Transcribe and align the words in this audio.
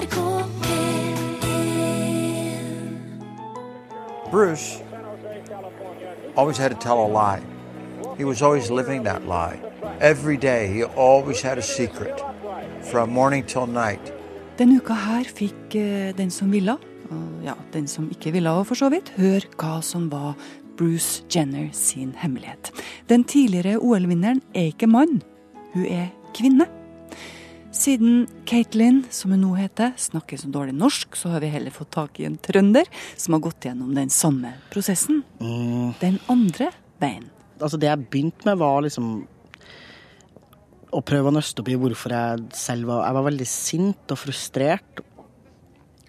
NRK 0.00 0.16
P1 0.62 1.28
Bruce 4.30 4.80
always 6.36 6.56
had 6.56 6.70
to 6.70 6.78
tell 6.78 7.04
a 7.04 7.08
lie. 7.08 7.42
He 8.16 8.24
was 8.24 8.42
always 8.42 8.70
living 8.70 9.02
that 9.04 9.26
lie. 9.26 9.60
Every 10.00 10.36
day, 10.36 10.68
he 10.68 10.84
always 10.84 11.42
had 11.42 11.58
a 11.58 11.62
secret 11.62 12.22
from 12.90 13.10
morning 13.10 13.44
till 13.44 13.66
night. 13.66 14.12
Denne 14.56 14.76
uka 14.80 14.94
her 14.94 15.24
fikk 15.24 15.74
eh, 15.76 16.16
den 16.16 16.30
som 16.30 16.52
ville, 16.52 16.76
og 17.10 17.44
ja, 17.44 17.54
den 17.72 17.88
som 17.88 18.10
ikke 18.10 18.32
ville 18.32 18.64
for 18.64 18.74
så 18.74 18.88
vidt, 18.92 19.12
høre 19.16 19.48
hva 19.60 19.80
som 19.84 20.10
var 20.12 20.34
Bruce 20.76 21.24
Jenner 21.28 21.68
sin 21.72 22.14
hemmelighet. 22.16 22.72
Den 23.08 23.24
tidligere 23.24 23.78
OL-vinneren 23.80 24.40
er 24.54 24.72
ikke 24.72 24.86
mann, 24.86 25.22
hun 25.74 25.84
er 25.84 26.06
kvinne. 26.36 26.79
Siden 27.70 28.24
Katelyn, 28.50 29.04
som 29.14 29.30
hun 29.30 29.44
nå 29.44 29.52
heter, 29.54 29.92
snakker 29.94 30.40
så 30.40 30.48
dårlig 30.50 30.72
norsk, 30.74 31.14
så 31.14 31.30
har 31.30 31.44
vi 31.44 31.52
heller 31.52 31.70
fått 31.70 31.92
tak 31.94 32.18
i 32.18 32.26
en 32.26 32.38
trønder 32.42 32.88
som 33.14 33.36
har 33.36 33.44
gått 33.44 33.68
gjennom 33.68 33.92
den 33.94 34.10
samme 34.10 34.56
prosessen. 34.72 35.20
Den 36.00 36.18
andre 36.32 36.72
veien. 36.98 37.28
Altså 37.60 37.78
det 37.78 37.86
jeg 37.86 38.08
begynte 38.10 38.48
med, 38.48 38.58
var 38.58 38.82
liksom 38.82 39.12
å 40.90 41.02
prøve 41.06 41.30
å 41.30 41.36
nøste 41.36 41.62
opp 41.62 41.70
i 41.70 41.78
hvorfor 41.78 42.10
jeg 42.16 42.44
selv 42.58 42.88
var 42.90 43.04
Jeg 43.04 43.14
var 43.14 43.26
veldig 43.28 43.46
sint 43.46 44.10
og 44.10 44.18
frustrert. 44.18 45.02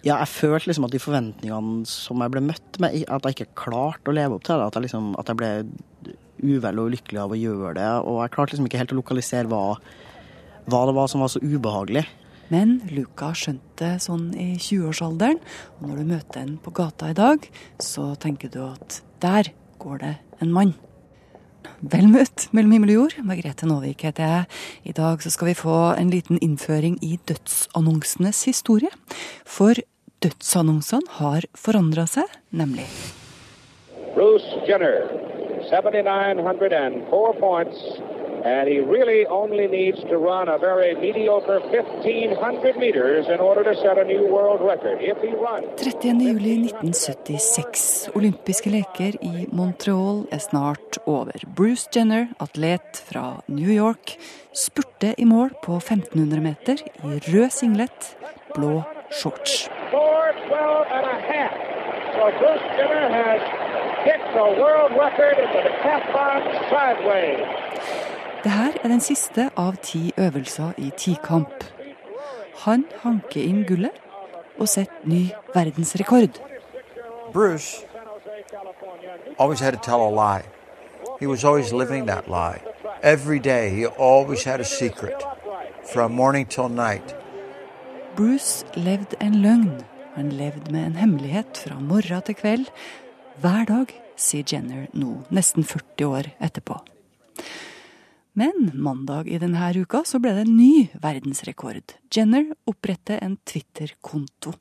Ja, 0.02 0.16
jeg 0.16 0.32
følte 0.32 0.72
liksom 0.72 0.88
at 0.88 0.96
de 0.96 1.04
forventningene 1.04 1.86
som 1.86 2.24
jeg 2.24 2.34
ble 2.34 2.42
møtt 2.42 2.80
med, 2.82 3.04
at 3.06 3.28
jeg 3.28 3.38
ikke 3.38 3.60
klarte 3.68 4.10
å 4.10 4.16
leve 4.18 4.34
opp 4.34 4.48
til 4.48 4.58
det. 4.58 4.66
At 4.66 4.80
jeg, 4.80 4.88
liksom, 4.88 5.12
at 5.22 5.30
jeg 5.30 5.38
ble 5.38 5.52
uvel 6.42 6.82
og 6.82 6.90
ulykkelig 6.90 7.22
av 7.22 7.36
å 7.36 7.38
gjøre 7.38 7.76
det. 7.78 7.92
Og 8.02 8.24
jeg 8.24 8.34
klarte 8.34 8.56
liksom 8.56 8.66
ikke 8.66 8.82
helt 8.82 8.96
å 8.96 8.98
lokalisere 8.98 9.52
hva, 9.52 9.62
hva 10.70 10.84
det 10.88 10.96
var 10.96 11.10
som 11.10 11.24
var 11.24 11.32
så 11.32 11.42
ubehagelig. 11.42 12.04
Men 12.52 12.80
Luca 12.92 13.30
skjønte 13.36 13.94
sånn 14.02 14.32
i 14.36 14.52
20-årsalderen, 14.60 15.40
og 15.80 15.88
når 15.88 16.00
du 16.02 16.10
møter 16.12 16.42
en 16.42 16.56
på 16.60 16.72
gata 16.76 17.08
i 17.12 17.16
dag, 17.16 17.44
så 17.80 18.12
tenker 18.20 18.52
du 18.52 18.60
at 18.66 19.00
der 19.24 19.52
går 19.82 20.02
det 20.02 20.16
en 20.44 20.52
mann. 20.52 20.74
Vel 21.82 22.06
møtt 22.10 22.48
mellom 22.54 22.74
himmel 22.76 22.92
og 22.92 22.98
jord. 22.98 23.16
Margrethe 23.26 23.66
Nåvik 23.66 24.04
heter 24.06 24.26
jeg. 24.26 24.60
I 24.90 24.94
dag 24.98 25.22
så 25.22 25.32
skal 25.34 25.50
vi 25.50 25.58
få 25.58 25.78
en 25.96 26.12
liten 26.12 26.38
innføring 26.42 26.98
i 27.02 27.16
dødsannonsenes 27.30 28.44
historie. 28.50 28.90
For 29.46 29.78
dødsannonsene 30.22 31.16
har 31.18 31.46
forandra 31.58 32.06
seg, 32.10 32.30
nemlig. 32.54 32.86
Bruce 34.14 34.60
Jenner, 34.68 35.08
7,904 35.70 37.32
points, 37.40 37.80
and 38.44 38.68
he 38.68 38.80
really 38.80 39.26
only 39.26 39.66
needs 39.68 40.00
to 40.10 40.16
run 40.18 40.48
a 40.48 40.58
very 40.58 40.94
mediocre 40.94 41.60
1,500 41.60 42.76
meters 42.76 43.26
in 43.28 43.40
order 43.40 43.62
to 43.62 43.74
set 43.74 43.98
a 43.98 44.04
new 44.04 44.26
world 44.26 44.60
record. 44.60 44.98
If 45.00 45.18
he 45.22 45.30
runs... 45.30 45.66
30. 45.76 46.08
juli 46.08 46.54
1976. 46.66 48.08
Olympiske 48.14 48.70
leker 48.70 49.16
i 49.22 49.46
Montreal 49.52 50.26
er 50.32 50.38
snart 50.38 50.98
over. 51.06 51.38
Bruce 51.46 51.88
Jenner, 51.94 52.26
atlet 52.40 53.02
fra 53.06 53.42
New 53.46 53.70
York, 53.70 54.16
spurte 54.52 55.14
i 55.18 55.24
mål 55.24 55.54
på 55.62 55.76
1500 55.76 56.40
meter 56.40 56.82
i 56.82 57.20
rød 57.30 57.50
singlet, 57.50 58.16
blå 58.54 58.82
shorts. 59.10 59.68
412 59.90 60.86
and 60.90 61.06
a. 61.06 61.72
So 62.14 62.30
Bruce 62.38 62.66
Jenner 62.76 63.08
has 63.08 63.40
kicked 64.04 64.34
a 64.36 64.48
world 64.60 64.92
record 64.98 65.38
into 65.38 65.58
the 65.62 65.70
decathlon 65.70 66.42
sideways. 66.70 67.71
Det 68.42 68.50
her 68.50 68.72
er 68.84 68.88
den 68.88 69.00
siste 69.00 69.50
av 69.56 69.76
ti 69.82 70.12
øvelser 70.18 70.72
i 70.78 70.90
tikamp. 70.96 71.64
Han 72.64 72.84
hanker 73.02 73.42
inn 73.42 73.64
gullet 73.68 73.94
og 74.58 74.68
setter 74.68 75.06
ny 75.06 75.30
verdensrekord. 75.54 76.40
Bruce 77.32 77.86
always 79.38 79.60
had 79.60 79.72
to 79.72 79.80
tell 79.82 80.00
a 80.00 80.10
lie. 80.10 80.44
He 81.20 81.26
was 81.26 81.44
always 81.44 81.72
living 81.72 82.06
that 82.06 82.28
lie. 82.28 82.60
Every 83.02 83.38
day, 83.38 83.70
he 83.70 83.86
always 83.86 84.44
had 84.44 84.60
a 84.60 84.64
secret 84.64 85.22
from 85.92 86.12
morning 86.12 86.46
till 86.48 86.68
night. 86.68 87.14
Bruce 88.16 88.66
levde 88.74 89.16
en 89.20 89.34
løgn. 89.34 89.82
Han 90.14 90.32
levde 90.32 90.72
med 90.72 90.86
en 90.86 90.96
hemmelighet 90.96 91.64
fra 91.66 91.80
morgen 91.80 92.22
til 92.22 92.34
kveld. 92.34 92.66
Hver 93.40 93.64
dag, 93.64 93.86
sier 94.16 94.44
Jenner 94.52 94.86
nå, 94.92 95.22
nesten 95.30 95.64
40 95.64 96.06
år 96.06 96.28
etterpå. 96.40 96.76
Men 98.32 98.70
mandag 98.74 99.28
i 99.28 99.38
denne 99.38 99.72
uka 99.76 100.02
så 100.08 100.18
ble 100.22 100.32
det 100.32 100.46
en 100.46 100.56
ny 100.56 100.88
verdensrekord. 101.02 101.96
Jenner 102.08 102.54
opprettet 102.64 103.20
en 103.20 103.36
Twitter-konto. 103.44 104.54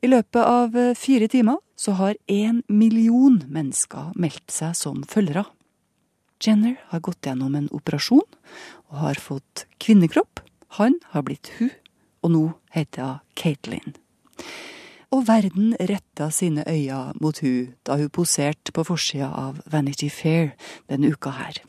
I 0.00 0.08
løpet 0.08 0.40
av 0.40 0.76
fire 0.96 1.28
timer 1.28 1.58
så 1.76 1.92
har 1.98 2.16
én 2.26 2.62
million 2.68 3.42
mennesker 3.48 4.14
meldt 4.16 4.48
seg 4.52 4.72
som 4.76 5.02
følgere. 5.04 5.44
Jenner 6.40 6.78
har 6.88 7.02
gått 7.04 7.26
gjennom 7.28 7.54
en 7.58 7.68
operasjon 7.76 8.24
og 8.88 8.96
har 9.02 9.20
fått 9.20 9.66
kvinnekropp. 9.76 10.40
Han 10.80 10.96
har 11.12 11.26
blitt 11.28 11.50
hun, 11.58 11.72
og 12.24 12.32
nå 12.32 12.44
heter 12.72 13.04
hun 13.04 13.20
Caitlyn. 13.36 13.96
Og 15.10 15.26
verden 15.28 15.74
retta 15.90 16.30
sine 16.32 16.64
øyne 16.64 17.12
mot 17.20 17.42
hun 17.44 17.74
da 17.84 17.98
hun 18.00 18.08
poserte 18.14 18.72
på 18.72 18.86
forsida 18.88 19.28
av 19.28 19.60
Vanity 19.68 20.08
Fair 20.08 20.54
denne 20.88 21.12
uka 21.12 21.34
her. 21.36 21.60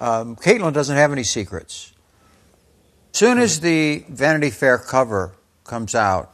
Um, 0.00 0.36
Caitlin 0.36 0.72
doesn't 0.72 0.96
have 0.96 1.12
any 1.12 1.24
secrets. 1.24 1.92
Soon 3.12 3.38
as 3.38 3.60
the 3.60 4.04
Vanity 4.08 4.50
Fair 4.50 4.78
cover 4.78 5.34
comes 5.64 5.94
out, 5.94 6.30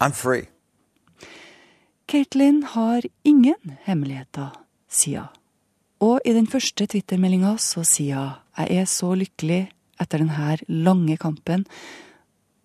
I'm 0.00 0.12
free. 0.12 0.46
Caitlin 2.06 2.62
har 2.62 3.02
ingen 3.24 3.76
hemmeligheter, 3.82 4.50
sier 4.88 5.20
hun. 5.20 5.36
Og 6.00 6.20
i 6.24 6.32
den 6.32 6.46
første 6.48 6.86
Twitter-meldinga 6.86 7.58
så 7.60 7.82
sier 7.84 8.16
hun 8.16 8.38
jeg 8.60 8.80
er 8.80 8.86
så 8.88 9.10
lykkelig 9.16 9.60
etter 10.00 10.22
denne 10.22 10.56
lange 10.68 11.16
kampen 11.20 11.66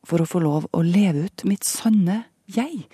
for 0.05 0.21
å 0.21 0.27
få 0.29 0.41
lov 0.43 0.65
å 0.75 0.81
leve 0.85 1.25
ut 1.27 1.43
mitt 1.47 1.67
sanne 1.67 2.25
jeg. 2.51 2.85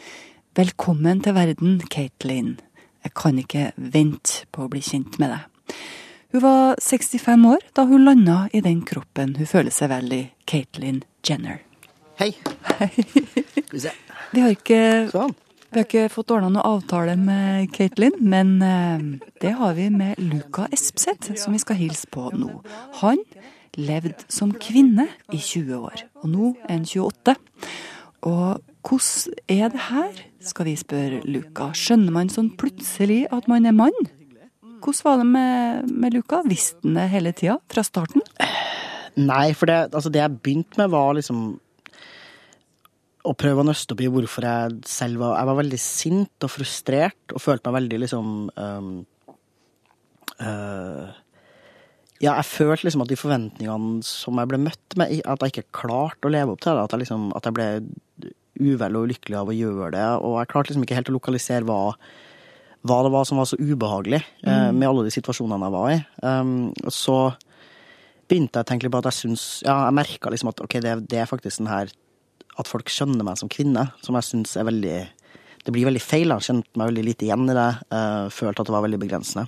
Velkommen 0.58 1.22
til 1.24 1.36
verden, 1.36 1.80
Caitlin. 1.92 2.60
Jeg 3.04 3.14
kan 3.18 3.40
ikke 3.42 3.72
vente 3.78 4.46
på 4.52 4.66
å 4.66 4.72
bli 4.72 4.84
kjent 4.86 5.18
med 5.22 5.34
deg. 5.34 5.76
Hun 6.32 6.42
var 6.42 6.76
65 6.80 7.46
år 7.46 7.64
da 7.76 7.84
hun 7.84 8.06
landa 8.06 8.46
i 8.56 8.62
den 8.64 8.86
kroppen 8.88 9.34
hun 9.36 9.48
føler 9.50 9.74
seg 9.76 9.90
vel 9.92 10.14
i, 10.16 10.22
Caitlyn 10.48 11.02
Jenner. 11.28 11.60
Hei. 12.22 12.32
Skal 12.40 13.74
vi 13.74 13.82
se. 13.84 13.92
Vi 14.32 14.44
har 14.44 14.54
ikke 14.56 14.84
Sånn. 15.12 15.36
Vi 15.72 15.80
har 15.80 15.86
ikke 15.88 16.12
fått 16.12 16.32
ordna 16.36 16.50
noe 16.52 16.68
avtale 16.68 17.14
med 17.16 17.70
Caitlyn, 17.72 18.18
men 18.28 18.58
eh, 18.64 19.04
det 19.40 19.54
har 19.56 19.76
vi 19.78 19.86
med 19.92 20.20
Luca 20.20 20.66
Espseth, 20.72 21.30
som 21.40 21.56
vi 21.56 21.62
skal 21.64 21.80
hilse 21.80 22.10
på 22.12 22.26
nå. 22.36 22.50
Han 23.00 23.22
levde 23.80 24.28
som 24.28 24.52
kvinne 24.52 25.08
i 25.32 25.40
20 25.40 25.78
år, 25.80 26.04
og 26.20 26.28
nå 26.32 26.50
er 26.66 26.74
han 26.74 26.84
28. 26.88 27.38
Og 28.28 28.60
hvordan 28.84 29.38
er 29.48 29.72
det 29.72 29.86
her, 29.88 30.24
skal 30.44 30.68
vi 30.68 30.76
spørre 30.80 31.22
Luca. 31.24 31.72
Skjønner 31.72 32.20
man 32.20 32.32
sånn 32.32 32.52
plutselig 32.60 33.24
at 33.32 33.48
man 33.52 33.68
er 33.68 33.76
mann? 33.76 34.12
Hvordan 34.82 35.06
var 35.08 35.20
det 35.22 35.28
med, 35.30 35.92
med 36.04 36.16
Luca? 36.18 36.42
Visste 36.48 36.82
han 36.84 36.98
det 36.98 37.10
hele 37.14 37.34
tida, 37.38 37.58
fra 37.72 37.84
starten? 37.86 38.24
Nei, 39.20 39.52
for 39.58 39.70
det, 39.70 39.92
altså 39.92 40.12
det 40.14 40.22
jeg 40.22 40.40
begynte 40.40 40.80
med, 40.80 40.92
var 40.94 41.14
liksom 41.18 41.60
å 43.28 43.34
prøve 43.38 43.62
å 43.62 43.68
nøste 43.68 43.94
opp 43.94 44.02
i 44.02 44.10
hvorfor 44.10 44.46
jeg 44.48 44.78
selv 44.90 45.22
var 45.22 45.36
Jeg 45.38 45.50
var 45.52 45.58
veldig 45.60 45.80
sint 45.82 46.46
og 46.46 46.50
frustrert 46.50 47.36
og 47.36 47.44
følte 47.44 47.70
meg 47.70 47.78
veldig 47.78 48.00
liksom 48.02 48.32
um, 48.56 48.88
uh, 50.42 51.12
Ja, 52.18 52.34
jeg 52.40 52.48
følte 52.50 52.88
liksom 52.88 53.06
at 53.06 53.12
de 53.12 53.20
forventningene 53.20 54.08
som 54.08 54.42
jeg 54.42 54.50
ble 54.50 54.62
møtt 54.64 54.98
med, 54.98 55.22
at 55.22 55.46
jeg 55.46 55.54
ikke 55.54 55.84
klarte 55.84 56.30
å 56.30 56.34
leve 56.34 56.56
opp 56.56 56.64
til 56.64 56.78
det. 56.78 56.88
At 56.88 56.96
jeg, 56.96 57.04
liksom, 57.04 57.30
at 57.38 57.48
jeg 57.48 57.58
ble 57.58 57.70
uvel 58.62 58.98
og 58.98 59.08
ulykkelig 59.08 59.40
av 59.40 59.50
å 59.50 59.56
gjøre 59.58 59.94
det. 59.96 60.10
Og 60.22 60.36
jeg 60.38 60.52
klarte 60.52 60.72
liksom 60.72 60.86
ikke 60.86 61.00
helt 61.00 61.10
å 61.10 61.16
lokalisere 61.16 61.66
hva, 61.66 61.96
hva 62.88 63.00
det 63.06 63.12
var 63.14 63.26
som 63.30 63.38
var 63.38 63.48
så 63.50 63.60
ubehagelig 63.60 64.22
mm. 64.42 64.78
med 64.78 64.88
alle 64.88 65.06
de 65.06 65.14
situasjonene 65.14 65.68
jeg 65.68 65.76
var 65.76 65.90
i. 65.94 65.98
Um, 66.26 66.54
så 66.90 67.18
begynte 68.32 68.58
jeg 68.58 68.66
å 68.66 68.70
tenke 68.72 68.90
på 68.90 69.02
at 69.02 69.10
jeg 69.12 69.20
syns 69.20 69.44
Ja, 69.66 69.76
jeg 69.90 69.98
merka 70.00 70.32
liksom 70.32 70.50
at 70.54 70.64
ok, 70.64 70.80
det, 70.84 70.96
det 71.12 71.20
er 71.22 71.30
faktisk 71.30 71.60
den 71.60 71.70
her 71.70 71.92
At 72.62 72.70
folk 72.70 72.90
skjønner 72.90 73.28
meg 73.28 73.38
som 73.42 73.52
kvinne, 73.52 73.90
som 74.06 74.16
jeg 74.18 74.30
syns 74.30 74.56
er 74.58 74.66
veldig 74.70 74.96
Det 75.68 75.76
blir 75.76 75.90
veldig 75.90 76.02
feil. 76.02 76.34
Jeg 76.34 76.48
kjente 76.48 76.80
meg 76.80 76.90
veldig 76.90 77.06
lite 77.06 77.28
igjen 77.28 77.46
i 77.52 77.58
det. 77.58 77.70
Uh, 77.94 78.26
følte 78.34 78.64
at 78.64 78.72
det 78.72 78.76
var 78.78 78.88
veldig 78.88 79.02
begrensende. 79.04 79.46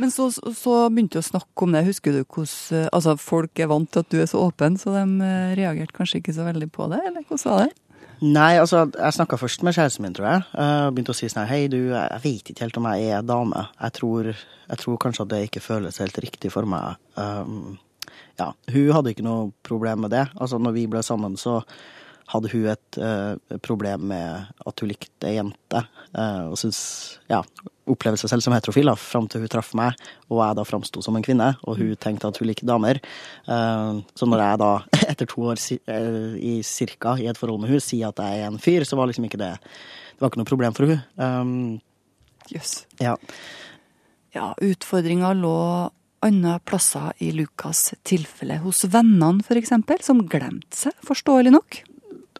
Men 0.00 0.12
så, 0.12 0.28
så 0.32 0.74
begynte 0.92 1.18
du 1.18 1.22
å 1.22 1.26
snakke 1.26 1.66
om 1.66 1.72
det. 1.72 1.84
Husker 1.86 2.16
du 2.16 2.22
hvordan 2.22 2.88
altså 2.92 3.16
folk 3.20 3.60
er 3.60 3.70
vant 3.72 3.90
til 3.92 4.04
at 4.04 4.12
du 4.12 4.20
er 4.20 4.28
så 4.30 4.42
åpen, 4.44 4.76
så 4.80 4.92
de 4.92 5.04
eh, 5.24 5.54
reagerte 5.56 5.96
kanskje 5.96 6.20
ikke 6.20 6.36
så 6.36 6.44
veldig 6.48 6.68
på 6.72 6.88
det, 6.92 7.00
eller 7.08 7.24
hvordan 7.24 7.52
var 7.52 7.62
det? 7.64 7.85
Nei, 8.24 8.56
altså, 8.56 8.86
jeg 8.96 9.12
snakka 9.12 9.36
først 9.36 9.64
med 9.66 9.74
kjæresten 9.76 10.06
min, 10.06 10.14
tror 10.16 10.28
jeg. 10.30 10.44
Og 10.62 10.94
begynte 10.96 11.12
å 11.12 11.16
si 11.18 11.28
sånn 11.28 11.48
Hei, 11.50 11.66
du, 11.72 11.92
jeg 11.92 12.22
vet 12.22 12.52
ikke 12.52 12.64
helt 12.64 12.78
om 12.80 12.88
jeg 12.94 13.10
er 13.12 13.26
dame. 13.26 13.66
Jeg 13.76 13.96
tror, 13.98 14.30
jeg 14.70 14.80
tror 14.82 15.02
kanskje 15.02 15.26
at 15.26 15.32
det 15.34 15.42
ikke 15.48 15.64
føles 15.64 16.00
helt 16.00 16.20
riktig 16.24 16.52
for 16.54 16.68
meg. 16.68 16.96
Um, 17.20 17.76
ja, 18.40 18.50
hun 18.72 18.94
hadde 18.96 19.12
ikke 19.12 19.26
noe 19.26 19.50
problem 19.66 20.06
med 20.06 20.14
det. 20.16 20.24
Altså, 20.40 20.60
når 20.62 20.76
vi 20.78 20.86
ble 20.92 21.04
sammen, 21.04 21.36
så 21.40 21.60
hadde 22.32 22.50
hun 22.52 22.66
et 22.72 22.98
uh, 22.98 23.58
problem 23.64 24.08
med 24.10 24.48
at 24.66 24.82
hun 24.82 24.90
likte 24.90 25.30
jenter, 25.30 25.56
jente, 25.66 25.82
uh, 26.16 26.50
og 26.50 26.58
syntes 26.60 27.18
Ja, 27.30 27.42
opplevde 27.86 28.18
seg 28.18 28.30
selv 28.30 28.42
som 28.42 28.54
heterofil 28.54 28.86
da, 28.86 28.96
fram 28.98 29.28
til 29.30 29.44
hun 29.44 29.50
traff 29.50 29.72
meg, 29.78 29.94
og 30.30 30.40
jeg 30.42 30.58
da 30.58 30.64
framsto 30.66 31.02
som 31.02 31.16
en 31.16 31.22
kvinne, 31.22 31.52
og 31.66 31.78
hun 31.78 31.94
tenkte 31.96 32.28
at 32.28 32.38
hun 32.38 32.48
likte 32.48 32.66
damer. 32.66 33.00
Uh, 33.46 34.02
så 34.14 34.26
når 34.26 34.42
jeg 34.42 34.62
da, 34.62 34.70
etter 35.12 35.30
to 35.30 35.46
år 35.52 35.62
i 36.38 36.60
cirka 36.66 37.16
i 37.18 37.28
et 37.30 37.38
forhold 37.38 37.62
med 37.62 37.70
hun 37.70 37.82
sier 37.82 38.10
at 38.10 38.22
jeg 38.22 38.42
er 38.42 38.50
en 38.50 38.62
fyr, 38.62 38.86
så 38.86 38.98
var 38.98 39.10
liksom 39.10 39.26
ikke 39.28 39.42
det 39.42 39.56
Det 40.16 40.22
var 40.22 40.30
ikke 40.30 40.40
noe 40.40 40.48
problem 40.48 40.74
for 40.74 40.86
hun. 40.88 41.00
Um. 41.20 41.80
Yes. 42.48 42.86
Ja. 43.02 43.16
ja, 44.32 44.54
utfordringa 44.62 45.32
lå 45.34 45.90
andre 46.24 46.60
plasser 46.64 47.12
i 47.18 47.32
Lukas' 47.34 47.92
tilfelle, 48.06 48.60
hos 48.62 48.84
vennene 48.88 49.42
f.eks., 49.44 49.74
som 50.06 50.22
glemte 50.30 50.78
seg, 50.78 50.94
forståelig 51.04 51.52
nok. 51.52 51.82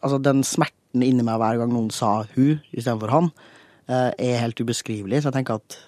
Altså, 0.03 0.21
den 0.23 0.43
smerten 0.47 1.05
inni 1.05 1.25
meg 1.27 1.41
hver 1.43 1.61
gang 1.61 1.73
noen 1.75 1.93
sa 1.95 2.23
hun 2.35 2.57
istedenfor 2.73 3.13
han, 3.13 3.31
eh, 3.89 4.11
er 4.17 4.43
helt 4.43 4.61
ubeskrivelig. 4.61 5.23
Så 5.23 5.31
jeg 5.31 5.39
tenker 5.41 5.61
at 5.61 5.79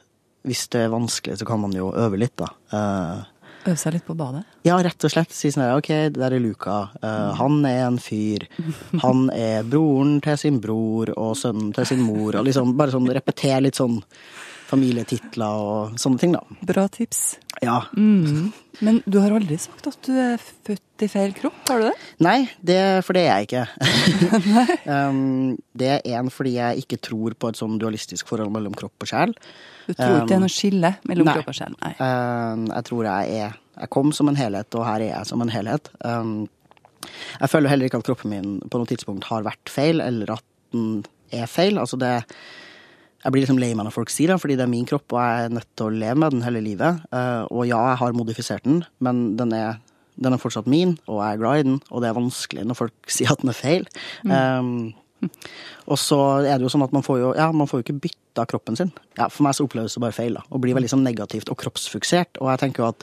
hvis 0.48 0.68
det 0.72 0.86
er 0.86 0.94
vanskelig, 0.94 1.38
så 1.40 1.48
kan 1.48 1.60
man 1.60 1.74
jo 1.76 1.90
øve 1.92 2.20
litt, 2.20 2.36
da. 2.38 2.48
Eh, 2.72 3.24
øve 3.68 3.76
seg 3.80 3.96
litt 3.96 4.06
på 4.06 4.16
badet? 4.16 4.44
Ja, 4.64 4.78
rett 4.84 5.04
og 5.04 5.12
slett. 5.12 5.32
Si 5.34 5.50
sånn 5.52 5.66
her, 5.66 5.78
OK, 5.80 5.90
der 6.14 6.34
er 6.34 6.40
Luka. 6.40 6.78
Uh, 7.02 7.34
han 7.36 7.58
er 7.68 7.82
en 7.88 7.98
fyr. 8.00 8.46
Han 9.04 9.28
er 9.34 9.66
broren 9.68 10.18
til 10.24 10.38
sin 10.40 10.60
bror 10.62 11.12
og 11.16 11.34
sønnen 11.36 11.74
til 11.76 11.88
sin 11.90 12.04
mor. 12.06 12.38
Og 12.38 12.46
liksom 12.48 12.76
bare 12.78 12.94
sånn 12.94 13.10
repetere 13.12 13.66
litt 13.66 13.80
sånn 13.80 13.98
familietitler 14.68 15.68
og 15.68 16.00
sånne 16.00 16.20
ting, 16.20 16.34
da. 16.36 16.42
Bra 16.68 16.86
tips. 16.92 17.38
Ja. 17.64 17.80
Mm. 17.96 18.50
Men 18.84 19.00
du 19.10 19.18
har 19.18 19.32
aldri 19.34 19.56
sagt 19.58 19.88
at 19.90 19.98
du 20.06 20.12
er 20.14 20.36
født 20.38 21.02
i 21.02 21.08
feil 21.10 21.32
kropp, 21.34 21.62
har 21.70 21.80
du 21.80 21.86
det? 21.88 21.94
Nei, 22.22 22.36
det, 22.62 22.78
for 23.06 23.16
det 23.16 23.24
er 23.24 23.40
jeg 23.40 23.48
ikke. 23.48 23.64
um, 24.94 25.56
det 25.78 25.90
er 25.96 26.18
en 26.20 26.30
fordi 26.30 26.54
jeg 26.58 26.84
ikke 26.84 27.00
tror 27.08 27.34
på 27.38 27.50
et 27.50 27.58
sånn 27.58 27.78
dualistisk 27.80 28.30
forhold 28.30 28.52
mellom 28.54 28.76
kropp 28.78 29.06
og 29.06 29.10
sjel. 29.10 29.34
Du 29.88 29.94
tror 29.94 30.20
ikke 30.20 30.28
det 30.30 30.36
er 30.36 30.44
noe 30.44 30.52
skille 30.52 30.92
mellom 31.10 31.30
nei. 31.30 31.38
kropp 31.40 31.50
og 31.54 31.58
sjel? 31.58 31.74
Nei. 31.80 31.94
Um, 31.98 32.68
jeg 32.68 32.88
tror 32.90 33.10
jeg 33.10 33.40
er 33.40 33.58
Jeg 33.78 33.90
kom 33.94 34.08
som 34.10 34.28
en 34.30 34.38
helhet, 34.38 34.74
og 34.74 34.86
her 34.86 35.02
er 35.04 35.12
jeg 35.12 35.30
som 35.30 35.42
en 35.42 35.52
helhet. 35.54 35.90
Um, 36.02 36.48
jeg 37.38 37.50
føler 37.50 37.70
heller 37.70 37.88
ikke 37.88 38.00
at 38.02 38.08
kroppen 38.08 38.32
min 38.34 38.56
på 38.66 38.80
noe 38.80 38.90
tidspunkt 38.90 39.28
har 39.30 39.46
vært 39.46 39.70
feil, 39.70 40.02
eller 40.02 40.34
at 40.34 40.44
den 40.74 41.04
er 41.34 41.46
feil. 41.50 41.78
Altså 41.78 41.98
det 42.00 42.16
jeg 43.24 43.34
blir 43.34 43.42
liksom 43.42 43.58
lei 43.58 43.72
meg 43.74 43.88
når 43.88 43.94
folk 43.96 44.12
sier 44.14 44.30
det, 44.30 44.38
fordi 44.42 44.54
det 44.58 44.64
er 44.64 44.70
min 44.70 44.86
kropp, 44.86 45.10
og 45.10 45.18
jeg 45.18 45.48
er 45.48 45.56
nødt 45.56 45.68
til 45.74 45.88
å 45.88 45.96
leve 46.04 46.20
med 46.22 46.36
den 46.36 46.44
hele 46.46 46.62
livet. 46.62 47.02
Uh, 47.10 47.42
og 47.50 47.66
ja, 47.66 47.80
jeg 47.90 48.00
har 48.02 48.14
modifisert 48.14 48.66
den, 48.68 48.84
men 49.02 49.24
den 49.40 49.54
er, 49.56 49.80
den 50.14 50.36
er, 50.36 50.42
fortsatt 50.42 50.70
min, 50.70 50.94
og 51.10 51.18
jeg 51.24 51.34
er 51.34 51.42
glad 51.42 51.58
i 51.58 51.66
den. 51.66 51.80
Og 51.90 52.04
det 52.04 52.10
er 52.10 52.18
vanskelig 52.18 52.66
når 52.68 52.78
folk 52.78 53.10
sier 53.18 53.34
at 53.34 53.42
den 53.42 53.50
er 53.52 53.58
feil. 53.58 53.88
Mm. 54.22 54.38
Um, 54.38 55.28
og 55.90 55.98
så 55.98 56.20
er 56.46 56.60
det 56.60 56.62
jo 56.62 56.70
sånn 56.70 56.86
at 56.86 56.94
man 56.94 57.02
får 57.02 57.18
jo, 57.18 57.34
ja, 57.34 57.48
man 57.50 57.66
får 57.66 57.80
jo 57.80 57.88
ikke 57.88 58.00
bytta 58.06 58.46
kroppen 58.52 58.78
sin. 58.78 58.94
Ja, 59.18 59.26
for 59.26 59.42
meg 59.48 59.56
så 59.58 59.66
oppleves 59.66 59.98
det 59.98 60.04
bare 60.04 60.14
feil, 60.14 60.38
da. 60.38 60.44
Og 60.52 60.62
blir 60.62 60.78
veldig 60.78 60.92
sånn 60.92 61.02
negativt 61.02 61.50
og 61.50 61.58
kroppsfiksert. 61.58 62.38
Og 62.38 62.52
jeg 62.52 62.62
tenker 62.62 62.84
jo 62.84 62.92
at 62.92 63.02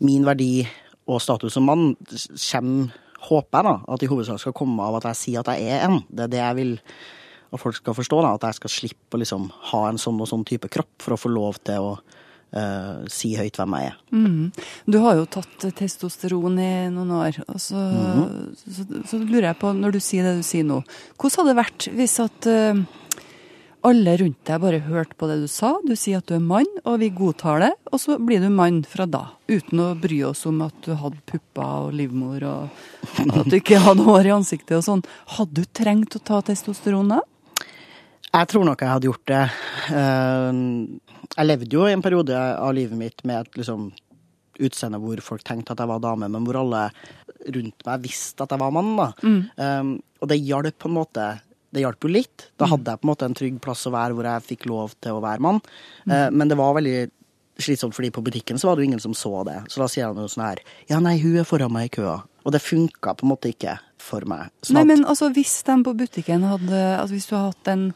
min 0.00 0.24
verdi 0.24 0.64
og 1.10 1.20
status 1.20 1.58
som 1.58 1.66
mann 1.68 1.90
kommer, 2.00 3.00
håper 3.22 3.58
jeg 3.58 3.66
da, 3.68 3.74
at 3.94 4.02
i 4.02 4.08
hovedsak 4.10 4.40
skal 4.42 4.54
komme 4.56 4.82
av 4.82 4.96
at 4.98 5.04
jeg 5.12 5.18
sier 5.20 5.42
at 5.42 5.52
jeg 5.52 5.76
er 5.76 5.84
en. 5.86 6.00
Det 6.08 6.24
er 6.24 6.32
det 6.32 6.40
jeg 6.40 6.58
vil 6.58 6.72
og 7.52 7.60
folk 7.60 7.76
skal 7.78 7.96
forstå 7.96 8.22
da, 8.24 8.34
at 8.36 8.48
jeg 8.48 8.60
skal 8.60 8.72
slippe 8.72 9.18
å 9.18 9.22
liksom 9.22 9.48
ha 9.72 9.84
en 9.90 10.00
sånn 10.00 10.20
og 10.24 10.30
sånn 10.30 10.44
type 10.48 10.70
kropp 10.72 11.04
for 11.04 11.16
å 11.16 11.20
få 11.20 11.32
lov 11.32 11.60
til 11.66 11.92
å 11.92 11.92
uh, 12.56 13.04
si 13.12 13.34
høyt 13.36 13.60
hvem 13.60 13.76
jeg 13.76 13.90
er. 13.90 13.98
Mm. 14.14 14.48
Du 14.88 14.98
har 15.04 15.18
jo 15.20 15.28
tatt 15.38 15.68
testosteron 15.78 16.56
i 16.62 16.72
noen 16.94 17.12
år, 17.18 17.42
så, 17.60 17.76
mm. 17.76 18.24
så, 18.56 18.74
så, 18.78 18.88
så, 19.12 19.20
lurer 19.20 19.50
jeg 19.52 19.60
på, 19.60 19.74
når 19.76 19.96
du 19.96 20.00
sier 20.02 20.28
det 20.28 20.38
du 20.40 20.46
sier 20.46 20.66
nå, 20.68 20.82
hvordan 21.18 21.38
hadde 21.42 21.52
det 21.52 21.60
vært 21.60 21.88
hvis 21.98 22.18
at 22.24 22.50
uh, 22.50 22.82
alle 23.82 24.14
rundt 24.20 24.38
deg 24.46 24.60
bare 24.62 24.78
hørte 24.86 25.16
på 25.18 25.26
det 25.26 25.40
du 25.42 25.48
sa, 25.50 25.72
du 25.82 25.94
sier 25.98 26.20
at 26.20 26.28
du 26.30 26.36
er 26.36 26.44
mann, 26.44 26.68
og 26.86 27.00
vi 27.02 27.10
godtar 27.14 27.64
det, 27.64 27.72
og 27.90 27.98
så 27.98 28.16
blir 28.22 28.42
du 28.42 28.48
mann 28.52 28.82
fra 28.86 29.08
da, 29.10 29.24
uten 29.50 29.82
å 29.82 29.88
bry 29.98 30.20
oss 30.28 30.44
om 30.48 30.62
at 30.64 30.76
du 30.86 30.94
hadde 30.98 31.18
pupper 31.28 31.88
og 31.88 31.96
livmor, 31.98 32.46
og 32.46 33.26
at 33.26 33.50
du 33.50 33.58
ikke 33.58 33.82
hadde 33.82 34.06
hår 34.06 34.30
i 34.30 34.34
ansiktet 34.36 34.76
og 34.78 34.86
sånn. 34.86 35.04
Hadde 35.34 35.64
du 35.64 35.74
trengt 35.74 36.14
å 36.14 36.22
ta 36.22 36.40
testosteron 36.46 37.10
da? 37.16 37.20
Jeg 38.32 38.48
tror 38.48 38.64
nok 38.64 38.80
jeg 38.80 38.92
hadde 38.94 39.08
gjort 39.10 39.26
det. 39.28 39.42
Eh, 39.92 40.60
jeg 41.36 41.48
levde 41.48 41.76
jo 41.76 41.84
i 41.88 41.92
en 41.92 42.04
periode 42.04 42.36
av 42.36 42.72
livet 42.76 42.98
mitt 42.98 43.24
med 43.28 43.44
et 43.44 43.60
liksom, 43.60 43.90
utseende 44.62 45.00
hvor 45.02 45.20
folk 45.24 45.44
tenkte 45.44 45.74
at 45.74 45.82
jeg 45.82 45.90
var 45.90 46.02
dame, 46.02 46.30
men 46.32 46.46
hvor 46.46 46.62
alle 46.62 46.86
rundt 47.52 47.86
meg 47.86 48.04
visste 48.04 48.44
at 48.44 48.52
jeg 48.54 48.62
var 48.62 48.74
mann. 48.74 48.92
Mm. 49.22 49.40
Um, 49.56 49.94
og 50.22 50.30
det 50.30 50.42
hjalp 50.42 50.78
på 50.80 50.90
en 50.90 50.96
måte. 50.96 51.26
Det 51.72 51.82
hjalp 51.82 52.04
jo 52.04 52.12
litt. 52.12 52.46
Da 52.60 52.68
hadde 52.70 52.92
jeg 52.92 53.00
på 53.00 53.08
en 53.08 53.12
måte 53.12 53.28
en 53.28 53.36
trygg 53.36 53.58
plass 53.64 53.86
å 53.88 53.94
være 53.94 54.16
hvor 54.16 54.28
jeg 54.28 54.46
fikk 54.50 54.68
lov 54.70 54.94
til 55.02 55.18
å 55.18 55.24
være 55.24 55.44
mann. 55.44 55.60
Mm. 56.04 56.12
Uh, 56.12 56.28
men 56.38 56.52
det 56.52 56.60
var 56.60 56.76
veldig 56.78 56.96
slitsomt, 57.62 57.94
fordi 57.96 58.10
på 58.14 58.24
butikken 58.24 58.58
så 58.58 58.70
var 58.70 58.76
det 58.76 58.84
jo 58.84 58.92
ingen 58.92 59.02
som 59.02 59.14
så 59.16 59.42
det. 59.48 59.58
Så 59.72 59.82
da 59.82 59.88
sier 59.90 60.08
han 60.08 60.20
jo 60.20 60.28
sånn 60.30 60.46
her 60.46 60.62
Ja, 60.90 61.00
nei, 61.04 61.18
hun 61.22 61.36
er 61.40 61.48
foran 61.48 61.74
meg 61.74 61.90
i 61.90 61.96
køa. 61.98 62.22
Og 62.42 62.54
det 62.54 62.62
funka 62.64 63.14
på 63.18 63.26
en 63.26 63.30
måte 63.34 63.52
ikke 63.52 63.76
for 64.02 64.24
meg. 64.28 64.50
Sånn 64.64 64.80
nei, 64.80 64.86
men 64.88 65.04
altså 65.06 65.28
hvis 65.34 65.60
de 65.68 65.76
på 65.86 65.94
butikken 65.94 66.46
hadde 66.48 66.80
Altså 66.96 67.14
hvis 67.14 67.28
du 67.30 67.36
har 67.36 67.52
hatt 67.52 67.70
en 67.70 67.90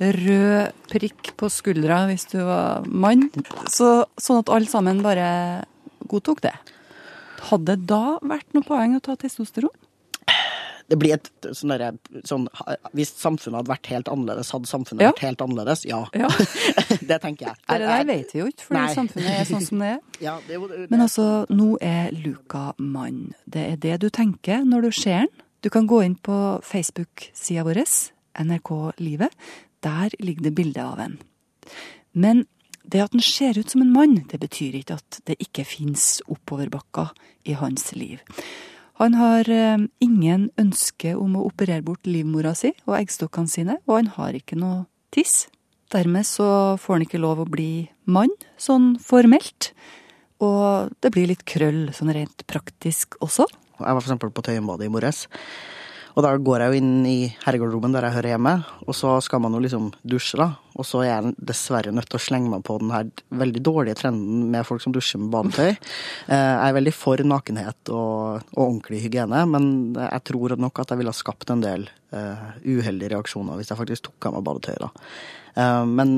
rød 0.00 0.72
prikk 0.90 1.32
på 1.40 1.48
skuldra 1.52 2.04
hvis 2.10 2.28
du 2.32 2.38
var 2.44 2.86
mann, 2.86 3.28
så, 3.72 4.04
sånn 4.20 4.42
at 4.42 4.52
alle 4.52 4.68
sammen 4.70 5.02
bare 5.04 5.28
godtok 6.10 6.44
det. 6.44 6.54
Hadde 7.48 7.76
det 7.76 7.88
da 7.88 8.18
vært 8.24 8.56
noe 8.56 8.66
poeng 8.66 8.96
å 8.96 9.02
ta 9.04 9.16
testosteron? 9.20 9.72
Det 10.86 10.94
blir 11.00 11.16
et 11.16 11.28
sånn 11.56 11.72
derre 11.72 11.88
sånn, 12.28 12.44
Hvis 12.94 13.10
samfunnet 13.18 13.58
hadde 13.58 13.72
vært 13.72 13.88
helt 13.90 14.10
annerledes, 14.10 14.52
hadde 14.54 14.70
samfunnet 14.70 15.02
ja. 15.02 15.10
vært 15.10 15.24
helt 15.24 15.42
annerledes? 15.42 15.82
Ja. 15.88 16.04
ja. 16.14 16.28
det 17.10 17.18
tenker 17.24 17.48
jeg. 17.48 17.58
Det 17.66 17.78
der 17.82 18.06
vet 18.06 18.34
vi 18.34 18.42
jo 18.42 18.50
ikke, 18.52 18.68
for 18.68 18.94
samfunnet 18.94 19.32
er 19.32 19.48
sånn 19.48 19.66
som 19.66 19.82
det 19.82 19.96
er. 19.96 20.04
Ja, 20.26 20.38
det, 20.46 20.56
det, 20.70 20.86
Men 20.92 21.02
altså, 21.04 21.44
nå 21.52 21.74
er 21.84 22.14
Luka 22.14 22.70
mann. 22.78 23.34
Det 23.44 23.66
er 23.72 23.82
det 23.82 23.98
du 24.06 24.08
tenker 24.14 24.62
når 24.64 24.86
du 24.86 24.94
ser 24.96 25.24
han. 25.24 25.32
Du 25.64 25.72
kan 25.74 25.88
gå 25.90 25.98
inn 26.06 26.14
på 26.14 26.36
Facebook-sida 26.64 27.66
vår, 27.66 27.82
NRK 28.46 28.70
Livet. 29.02 29.34
Der 29.84 30.14
ligger 30.20 30.48
det 30.48 30.54
bilde 30.56 30.84
av 30.84 31.00
en. 31.02 31.18
Men 32.12 32.44
det 32.86 33.02
at 33.02 33.16
han 33.16 33.24
ser 33.24 33.58
ut 33.58 33.70
som 33.70 33.82
en 33.82 33.92
mann, 33.92 34.20
det 34.30 34.38
betyr 34.40 34.78
ikke 34.78 35.00
at 35.00 35.20
det 35.26 35.36
ikke 35.42 35.66
fins 35.66 36.20
oppoverbakker 36.30 37.10
i 37.50 37.56
hans 37.58 37.90
liv. 37.96 38.22
Han 38.96 39.18
har 39.18 39.48
eh, 39.52 39.82
ingen 40.00 40.48
ønske 40.56 41.12
om 41.18 41.34
å 41.36 41.44
operere 41.50 41.84
bort 41.84 42.06
livmora 42.08 42.54
si 42.56 42.72
og 42.86 42.96
eggstokkene 43.00 43.52
sine, 43.52 43.78
og 43.84 43.98
han 43.98 44.12
har 44.14 44.38
ikke 44.38 44.56
noe 44.56 44.86
tiss. 45.12 45.48
Dermed 45.92 46.26
så 46.26 46.48
får 46.80 46.96
han 46.96 47.04
ikke 47.04 47.20
lov 47.22 47.42
å 47.44 47.50
bli 47.50 47.86
mann, 48.08 48.32
sånn 48.58 48.94
formelt. 49.02 49.72
Og 50.42 50.92
det 51.04 51.12
blir 51.14 51.30
litt 51.30 51.44
krøll 51.48 51.90
sånn 51.96 52.12
rent 52.14 52.44
praktisk 52.48 53.18
også. 53.24 53.46
Jeg 53.76 53.92
var 53.92 54.02
eksempel 54.02 54.32
på 54.32 54.44
Tøyenbadet 54.44 54.88
i 54.88 54.92
morges. 54.92 55.26
Og 56.16 56.24
da 56.24 56.30
går 56.40 56.62
jeg 56.62 56.72
jo 56.72 56.80
inn 56.80 56.92
i 57.04 57.16
herregarderoben 57.42 57.92
der 57.92 58.06
jeg 58.06 58.16
hører 58.16 58.30
hjemme, 58.32 58.52
og 58.88 58.96
så 58.96 59.18
skal 59.24 59.42
man 59.44 59.52
jo 59.52 59.60
liksom 59.60 59.90
dusje, 60.00 60.38
da. 60.40 60.54
Og 60.76 60.86
så 60.88 61.02
er 61.04 61.10
jeg 61.10 61.34
dessverre 61.50 61.92
nødt 61.92 62.08
til 62.08 62.16
å 62.16 62.24
slenge 62.24 62.48
meg 62.52 62.62
på 62.64 62.78
den 62.80 62.92
her 62.92 63.10
veldig 63.36 63.60
dårlige 63.64 63.98
trenden 64.00 64.46
med 64.52 64.64
folk 64.68 64.80
som 64.84 64.94
dusjer 64.96 65.20
med 65.22 65.32
badetøy. 65.34 65.76
Eh, 66.26 66.34
jeg 66.34 66.70
er 66.70 66.74
veldig 66.74 66.92
for 66.96 67.20
nakenhet 67.22 67.90
og, 67.94 68.46
og 68.56 68.62
ordentlig 68.62 68.98
hygiene, 69.04 69.44
men 69.46 69.66
jeg 69.94 70.22
tror 70.26 70.56
nok 70.58 70.80
at 70.82 70.90
jeg 70.90 70.98
ville 70.98 71.12
ha 71.12 71.16
skapt 71.16 71.52
en 71.52 71.62
del 71.62 71.84
uh, 72.16 72.48
uheldige 72.64 73.12
reaksjoner 73.12 73.60
hvis 73.60 73.70
jeg 73.70 73.78
faktisk 73.78 74.08
tok 74.08 74.26
av 74.26 74.34
meg 74.34 74.46
badetøyet, 74.48 74.82
da. 74.82 74.90
Uh, 75.56 75.84
men 75.86 76.10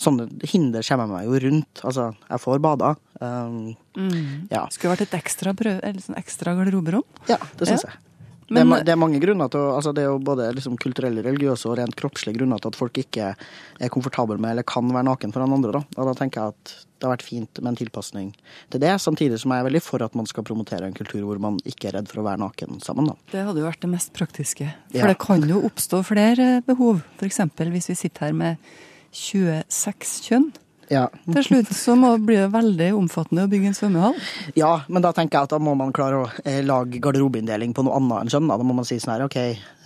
sånne 0.00 0.26
hinder 0.50 0.84
kommer 0.88 1.06
jeg 1.06 1.12
meg 1.12 1.28
jo 1.28 1.42
rundt. 1.46 1.84
Altså, 1.86 2.08
jeg 2.32 2.42
får 2.42 2.64
bada. 2.66 2.90
Um, 3.20 3.60
mm. 3.94 4.50
ja. 4.50 4.64
Skulle 4.74 4.96
vært 4.96 5.06
et 5.06 5.16
ekstra, 5.20 5.54
prøve, 5.56 5.78
eller 5.86 6.02
sånn 6.02 6.18
ekstra 6.18 6.56
garderoberom? 6.58 7.06
Ja, 7.30 7.38
det 7.60 7.70
syns 7.70 7.86
ja. 7.86 7.94
jeg. 7.94 8.13
Men, 8.48 8.70
det, 8.70 8.78
er, 8.80 8.86
det, 8.88 8.92
er, 8.94 9.00
mange 9.00 9.20
grunner 9.22 9.48
til 9.52 9.62
altså 9.72 9.92
Det 9.96 10.02
er 10.04 10.10
jo 10.10 10.18
både 10.22 10.50
liksom 10.56 10.76
kulturelle, 10.80 11.22
religiøse 11.24 11.68
og 11.70 11.78
rent 11.80 11.96
kroppslige 11.96 12.36
grunner 12.38 12.60
til 12.60 12.72
at 12.72 12.78
folk 12.78 12.98
ikke 13.00 13.30
er 13.34 13.92
komfortable 13.92 14.36
med 14.40 14.54
eller 14.54 14.66
kan 14.68 14.90
være 14.92 15.08
naken 15.08 15.32
foran 15.34 15.54
andre. 15.56 15.78
Da. 15.78 15.84
Og 15.96 16.10
da 16.10 16.16
tenker 16.18 16.40
jeg 16.40 16.56
at 16.56 16.74
det 16.94 17.08
har 17.08 17.14
vært 17.16 17.26
fint 17.26 17.60
med 17.60 17.72
en 17.72 17.78
tilpasning 17.78 18.28
til 18.72 18.80
det, 18.80 18.92
samtidig 19.02 19.36
som 19.42 19.52
jeg 19.52 19.60
er 19.60 19.68
veldig 19.68 19.82
for 19.84 20.04
at 20.06 20.14
man 20.16 20.28
skal 20.30 20.46
promotere 20.46 20.88
en 20.88 20.96
kultur 20.96 21.24
hvor 21.26 21.40
man 21.42 21.58
ikke 21.68 21.90
er 21.90 21.98
redd 21.98 22.08
for 22.08 22.22
å 22.22 22.26
være 22.26 22.40
naken 22.40 22.80
sammen. 22.84 23.10
Da. 23.10 23.16
Det 23.34 23.44
hadde 23.48 23.60
jo 23.60 23.68
vært 23.68 23.84
det 23.84 23.92
mest 23.92 24.14
praktiske. 24.16 24.70
For 24.92 25.02
ja. 25.02 25.12
det 25.12 25.20
kan 25.22 25.44
jo 25.48 25.60
oppstå 25.68 26.00
flere 26.08 26.48
behov. 26.66 27.02
F.eks. 27.18 27.42
hvis 27.60 27.90
vi 27.92 27.98
sitter 28.06 28.28
her 28.30 28.36
med 28.38 28.74
26 29.14 30.14
kjønn. 30.28 30.52
Ja. 30.92 31.06
Til 31.26 31.44
slutt 31.46 31.72
så 31.76 31.96
må, 31.98 32.14
blir 32.22 32.44
det 32.44 32.52
veldig 32.54 32.90
omfattende 32.98 33.46
å 33.46 33.50
bygge 33.50 33.70
en 33.70 33.76
svømmehall. 33.78 34.18
Ja, 34.58 34.72
men 34.88 35.04
da 35.04 35.12
tenker 35.16 35.38
jeg 35.38 35.48
at 35.48 35.54
da 35.54 35.60
må 35.62 35.76
man 35.78 35.94
klare 35.96 36.22
å 36.22 36.30
eh, 36.44 36.62
lage 36.64 37.00
garderobeinndeling 37.02 37.74
på 37.76 37.86
noe 37.86 37.98
annet 38.00 38.24
enn 38.24 38.34
kjønn. 38.34 38.50
Da. 38.50 38.58
da 38.60 38.66
må 38.66 38.76
man 38.76 38.88
si 38.88 38.98
sånn 39.02 39.14
her, 39.16 39.26
OK, 39.28 39.38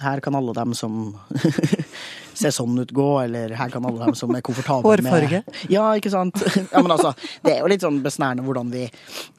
her 0.03 0.23
kan 0.25 0.39
alle 0.39 0.55
dem 0.57 0.75
som 0.79 1.01
ser 2.39 2.55
sånn 2.55 2.79
ut 2.79 2.93
gå, 2.95 3.09
eller 3.25 3.55
her 3.59 3.73
kan 3.73 3.87
alle 3.89 4.07
dem 4.07 4.17
som 4.19 4.35
er 4.37 4.45
komfortable 4.47 4.87
Hårfarge. 4.87 5.43
med 5.47 5.73
Ja, 5.73 5.89
ikke 5.99 6.13
sant. 6.15 6.39
Ja, 6.73 6.83
men 6.85 6.93
altså, 6.95 7.15
det 7.45 7.57
er 7.57 7.63
jo 7.63 7.71
litt 7.73 7.85
sånn 7.85 8.01
besnærende 8.05 8.45
hvordan 8.47 8.71
vi 8.75 8.87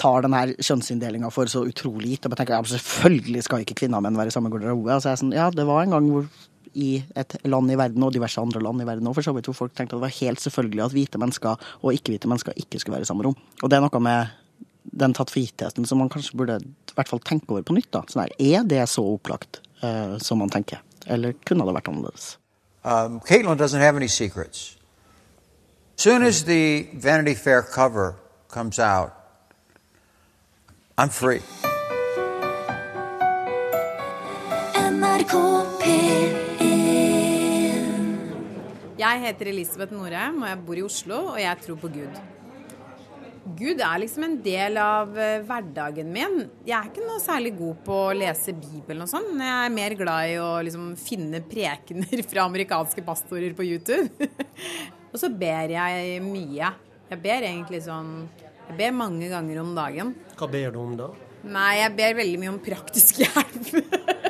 tar 0.02 0.26
den 0.26 0.36
her 0.36 0.54
kjønnsinndelinga 0.58 1.32
for 1.34 1.52
så 1.52 1.64
utrolig 1.68 2.16
gitt. 2.16 2.28
Og 2.28 2.34
jeg 2.34 2.42
tenker, 2.42 2.58
ja, 2.58 2.76
selvfølgelig 2.76 3.46
skal 3.48 3.66
ikke 3.66 3.78
kvinner 3.84 4.02
og 4.02 4.08
menn 4.08 4.20
være 4.20 4.34
i 4.34 4.36
samme 4.36 4.52
garderobe. 4.54 4.92
Altså, 4.96 5.12
jeg 5.12 5.18
er 5.18 5.24
sånn, 5.24 5.36
ja, 5.36 5.50
det 5.54 5.68
var 5.70 5.86
en 5.86 5.96
gang 5.96 6.10
hvor 6.12 6.30
i 6.74 7.04
et 7.18 7.36
land 7.46 7.72
i 7.72 7.78
verden, 7.80 8.04
og 8.06 8.14
diverse 8.14 8.42
andre 8.42 8.62
land 8.64 8.84
i 8.84 8.88
verden 8.88 9.08
òg, 9.10 9.18
for 9.18 9.26
så 9.26 9.34
vidt, 9.36 9.50
hvor 9.50 9.58
folk 9.58 9.76
tenkte 9.76 9.96
at 9.96 10.00
det 10.00 10.08
var 10.08 10.18
helt 10.20 10.44
selvfølgelig 10.44 10.86
at 10.86 10.96
hvite 10.96 11.22
mennesker 11.22 11.72
og 11.82 11.96
ikke-hvite 11.96 12.30
mennesker 12.32 12.60
ikke 12.60 12.82
skulle 12.82 12.98
være 12.98 13.08
i 13.08 13.10
samme 13.10 13.26
rom. 13.26 13.38
Og 13.64 13.70
det 13.70 13.80
er 13.80 13.86
noe 13.86 14.04
med 14.04 14.36
den 15.00 15.14
tatt 15.14 15.32
for 15.32 15.42
gitt-testen 15.42 15.86
som 15.88 16.02
man 16.02 16.10
kanskje 16.12 16.38
burde 16.40 16.60
i 16.64 16.98
hvert 16.98 17.12
fall 17.12 17.22
tenke 17.26 17.52
over 17.54 17.66
på 17.66 17.76
nytt. 17.78 17.92
da. 17.94 18.04
Sånn 18.10 18.26
her, 18.26 18.36
er 18.40 18.68
det 18.68 18.84
så 18.90 19.06
opplagt 19.06 19.62
uh, 19.84 20.18
som 20.24 20.42
man 20.42 20.52
tenker, 20.54 20.82
eller 21.08 21.38
kunne 21.46 21.68
det 21.68 21.76
vært 21.78 21.92
annerledes? 21.92 22.36
Um, 22.84 23.20
Caitlin 23.20 23.58
doesn't 23.58 23.84
have 23.84 23.98
any 23.98 24.08
secrets. 24.08 24.78
Soon 25.96 26.24
as 26.24 26.46
the 26.46 26.88
Vanity 26.94 27.36
Fair 27.36 27.62
cover 27.62 28.16
comes 28.48 28.80
out, 28.80 29.12
I'm 30.98 31.10
free. 31.10 31.42
Jeg 39.00 39.22
heter 39.24 39.48
Elisabeth 39.48 39.96
Norheim, 39.96 40.42
og 40.44 40.50
jeg 40.50 40.60
bor 40.68 40.80
i 40.80 40.84
Oslo, 40.84 41.18
og 41.32 41.40
jeg 41.40 41.64
tror 41.64 41.78
på 41.80 41.90
Gud. 41.94 42.18
Gud 43.60 43.80
er 43.82 44.02
liksom 44.02 44.26
en 44.28 44.36
del 44.44 44.76
av 44.82 45.16
eh, 45.18 45.40
hverdagen 45.48 46.10
min. 46.12 46.36
Jeg 46.68 46.76
er 46.76 46.90
ikke 46.90 47.06
noe 47.08 47.22
særlig 47.24 47.54
god 47.58 47.80
på 47.86 47.96
å 48.10 48.18
lese 48.18 48.54
Bibelen 48.58 49.06
og 49.06 49.10
sånn. 49.10 49.40
Jeg 49.40 49.70
er 49.70 49.74
mer 49.74 49.96
glad 49.98 50.34
i 50.34 50.36
å 50.44 50.50
liksom 50.68 50.92
finne 51.00 51.40
prekener 51.48 52.26
fra 52.28 52.44
amerikanske 52.50 53.04
pastorer 53.08 53.56
på 53.56 53.66
YouTube. 53.70 54.28
og 55.14 55.18
så 55.22 55.32
ber 55.32 55.74
jeg 55.78 56.20
mye. 56.26 56.74
Jeg 57.10 57.24
ber 57.24 57.48
egentlig 57.48 57.82
sånn 57.88 58.28
Jeg 58.68 58.78
ber 58.84 59.00
mange 59.00 59.32
ganger 59.32 59.64
om 59.64 59.72
dagen. 59.80 60.12
Hva 60.38 60.52
ber 60.52 60.76
du 60.76 60.82
om 60.84 60.98
da? 61.00 61.08
Nei, 61.48 61.72
jeg 61.80 61.96
ber 61.96 62.20
veldig 62.20 62.44
mye 62.44 62.52
om 62.52 62.60
praktisk 62.68 63.24
hjelp. 63.24 63.72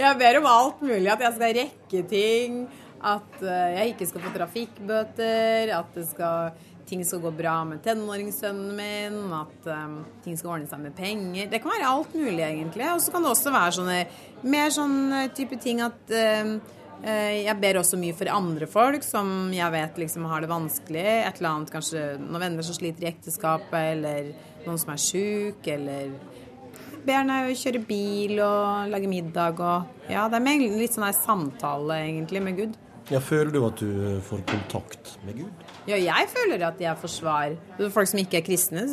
jeg 0.00 0.20
ber 0.20 0.40
om 0.40 0.48
alt 0.50 0.82
mulig. 0.84 1.08
At 1.12 1.24
jeg 1.26 1.36
skal 1.36 1.56
rekke 1.60 2.02
ting. 2.10 2.64
At 3.00 3.38
eh, 3.44 3.76
jeg 3.76 3.94
ikke 3.94 4.08
skal 4.10 4.24
få 4.24 4.32
trafikkbøter. 4.34 5.72
At 5.76 6.00
skal, 6.08 6.58
ting 6.88 7.04
skal 7.06 7.22
gå 7.24 7.32
bra 7.36 7.60
med 7.68 7.82
tenåringssønnen 7.84 8.74
min. 8.76 9.22
At 9.36 9.70
um, 9.70 10.00
ting 10.24 10.36
skal 10.40 10.56
ordne 10.56 10.70
seg 10.70 10.82
med 10.84 10.96
penger. 10.98 11.48
Det 11.52 11.62
kan 11.62 11.74
være 11.76 11.94
alt 11.94 12.16
mulig, 12.16 12.42
egentlig. 12.44 12.88
Og 12.92 13.00
så 13.04 13.14
kan 13.14 13.24
det 13.24 13.32
også 13.32 13.54
være 13.54 13.78
sånne 13.78 14.02
mer 14.50 14.74
sånn 14.74 15.00
type 15.36 15.60
ting 15.60 15.82
at 15.84 16.12
eh, 16.16 16.54
eh, 17.04 17.40
jeg 17.44 17.56
ber 17.60 17.80
også 17.80 18.00
mye 18.00 18.16
for 18.16 18.32
andre 18.32 18.68
folk 18.70 19.04
som 19.06 19.50
jeg 19.54 19.76
vet 19.76 20.00
liksom 20.04 20.28
har 20.30 20.44
det 20.44 20.52
vanskelig. 20.52 21.08
Et 21.24 21.40
eller 21.40 21.54
annet 21.54 21.72
kanskje 21.76 22.04
noen 22.20 22.44
venner 22.46 22.66
som 22.66 22.76
sliter 22.76 23.06
i 23.06 23.12
ekteskapet, 23.12 23.96
eller 23.96 24.32
noen 24.66 24.80
som 24.80 24.92
er 24.92 25.02
sjuk, 25.02 25.64
eller 25.72 26.12
ber 27.06 27.18
henne 27.20 27.56
kjøre 27.58 27.82
bil 27.86 28.38
og 28.44 28.92
lage 28.92 29.10
middag 29.10 29.60
og 29.60 30.10
Ja, 30.10 30.28
det 30.28 30.40
er 30.40 30.46
mer 30.46 30.62
litt 30.62 30.96
sånn 30.96 31.06
her 31.06 31.18
samtale, 31.18 32.00
egentlig, 32.06 32.42
med 32.44 32.58
Gud. 32.58 32.78
Ja, 33.10 33.18
føler 33.18 33.50
du 33.50 33.64
at 33.66 33.80
du 33.80 33.88
eh, 33.90 34.18
får 34.22 34.42
kontakt 34.46 35.16
med 35.26 35.40
Gud? 35.40 35.64
Ja, 35.88 35.96
jeg 35.98 36.28
føler 36.30 36.62
at 36.68 36.78
jeg 36.78 36.98
får 37.00 37.10
svar. 37.10 37.56
Folk 37.90 38.06
som 38.06 38.20
ikke 38.22 38.38
er 38.38 38.44
kristne, 38.46 38.84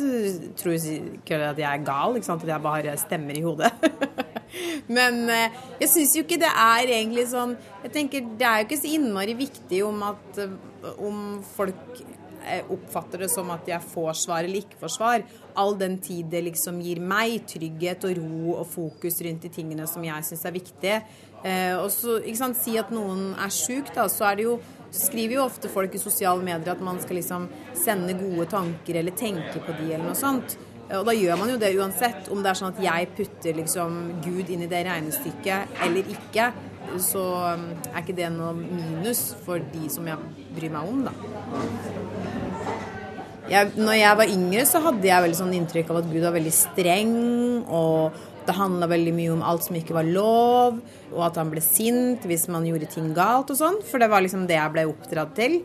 tror 0.58 0.74
sikkert 0.82 1.44
at 1.52 1.60
jeg 1.62 1.68
er 1.68 1.84
gal. 1.86 2.16
ikke 2.18 2.26
sant? 2.26 2.42
At 2.42 2.50
jeg 2.50 2.64
bare 2.64 2.96
stemmer 2.98 3.38
i 3.38 3.44
hodet. 3.44 3.70
Men 4.98 5.22
eh, 5.30 5.54
jeg 5.84 5.92
syns 5.92 6.16
jo 6.16 6.24
ikke 6.24 6.40
det 6.40 6.48
er 6.48 6.88
egentlig 6.88 7.26
sånn 7.28 7.50
Jeg 7.84 7.90
tenker 7.92 8.30
det 8.40 8.46
er 8.48 8.62
jo 8.62 8.64
ikke 8.64 8.78
så 8.80 8.92
innmari 8.96 9.34
viktig 9.36 9.82
om 9.84 10.00
at 10.08 10.40
eh, 10.40 10.54
om 11.04 11.18
folk 11.54 12.00
oppfatter 12.72 13.24
det 13.24 13.30
som 13.32 13.50
at 13.54 13.68
jeg 13.68 13.90
får 13.92 14.12
svar 14.22 14.44
eller 14.44 14.62
ikke 14.62 14.80
får 14.80 14.94
svar. 14.94 15.24
All 15.58 15.76
den 15.78 15.98
tid 16.04 16.30
det 16.32 16.44
liksom 16.46 16.80
gir 16.84 17.00
meg 17.02 17.42
trygghet 17.50 18.06
og 18.08 18.20
ro 18.20 18.56
og 18.58 18.66
fokus 18.70 19.20
rundt 19.26 19.46
de 19.46 19.52
tingene 19.52 19.88
som 19.90 20.04
jeg 20.06 20.28
syns 20.28 20.46
er 20.48 20.56
viktige. 20.56 21.00
Eh, 21.44 21.74
og 21.78 21.90
så, 21.94 22.18
ikke 22.22 22.42
sant, 22.42 22.58
Si 22.58 22.74
at 22.80 22.90
noen 22.94 23.30
er 23.38 23.52
sjuk, 23.54 23.92
da, 23.94 24.08
så 24.10 24.30
er 24.30 24.40
det 24.40 24.48
jo 24.48 24.58
så 24.88 25.04
skriver 25.04 25.36
jo 25.36 25.44
ofte 25.44 25.68
folk 25.68 25.92
i 25.94 26.00
sosiale 26.00 26.40
medier 26.40 26.72
at 26.72 26.80
man 26.80 26.96
skal 27.02 27.18
liksom 27.18 27.44
sende 27.76 28.14
gode 28.16 28.46
tanker 28.48 28.96
eller 28.96 29.12
tenke 29.12 29.60
på 29.60 29.74
de 29.76 29.90
eller 29.92 30.06
noe 30.06 30.16
sånt. 30.16 30.56
Og 30.88 31.04
da 31.04 31.12
gjør 31.12 31.36
man 31.36 31.50
jo 31.52 31.58
det 31.60 31.74
uansett. 31.76 32.30
Om 32.32 32.40
det 32.40 32.50
er 32.50 32.60
sånn 32.62 32.72
at 32.72 32.80
jeg 32.80 33.10
putter 33.18 33.58
liksom 33.58 33.98
Gud 34.24 34.48
inn 34.48 34.64
i 34.64 34.70
det 34.70 34.80
regnestykket 34.88 35.82
eller 35.84 36.12
ikke, 36.14 36.48
så 37.04 37.24
um, 37.52 37.68
er 37.92 38.00
ikke 38.00 38.16
det 38.16 38.30
noe 38.32 38.54
minus 38.56 39.26
for 39.44 39.60
de 39.74 39.90
som 39.92 40.08
jeg 40.08 40.46
bryr 40.56 40.72
meg 40.72 40.88
om, 40.88 41.04
da. 41.10 42.37
Jeg, 43.48 43.72
når 43.80 43.94
jeg 43.96 44.16
var 44.20 44.32
yngre, 44.32 44.64
så 44.68 44.80
hadde 44.84 45.08
jeg 45.08 45.24
veldig 45.24 45.38
sånn 45.38 45.54
inntrykk 45.56 45.92
av 45.92 46.02
at 46.02 46.10
Gud 46.10 46.24
var 46.26 46.34
veldig 46.34 46.52
streng, 46.52 47.14
og 47.64 48.18
det 48.48 48.54
handla 48.56 48.88
veldig 48.88 49.12
mye 49.12 49.32
om 49.34 49.42
alt 49.44 49.66
som 49.66 49.76
ikke 49.76 49.96
var 49.96 50.08
lov, 50.08 50.78
og 51.10 51.22
at 51.26 51.36
han 51.40 51.50
ble 51.52 51.60
sint 51.64 52.24
hvis 52.28 52.46
man 52.52 52.64
gjorde 52.68 52.88
ting 52.92 53.10
galt 53.16 53.52
og 53.52 53.58
sånn. 53.60 53.78
For 53.84 54.00
det 54.00 54.08
var 54.12 54.24
liksom 54.24 54.46
det 54.48 54.56
jeg 54.56 54.72
ble 54.72 54.86
oppdratt 54.88 55.34
til. 55.36 55.58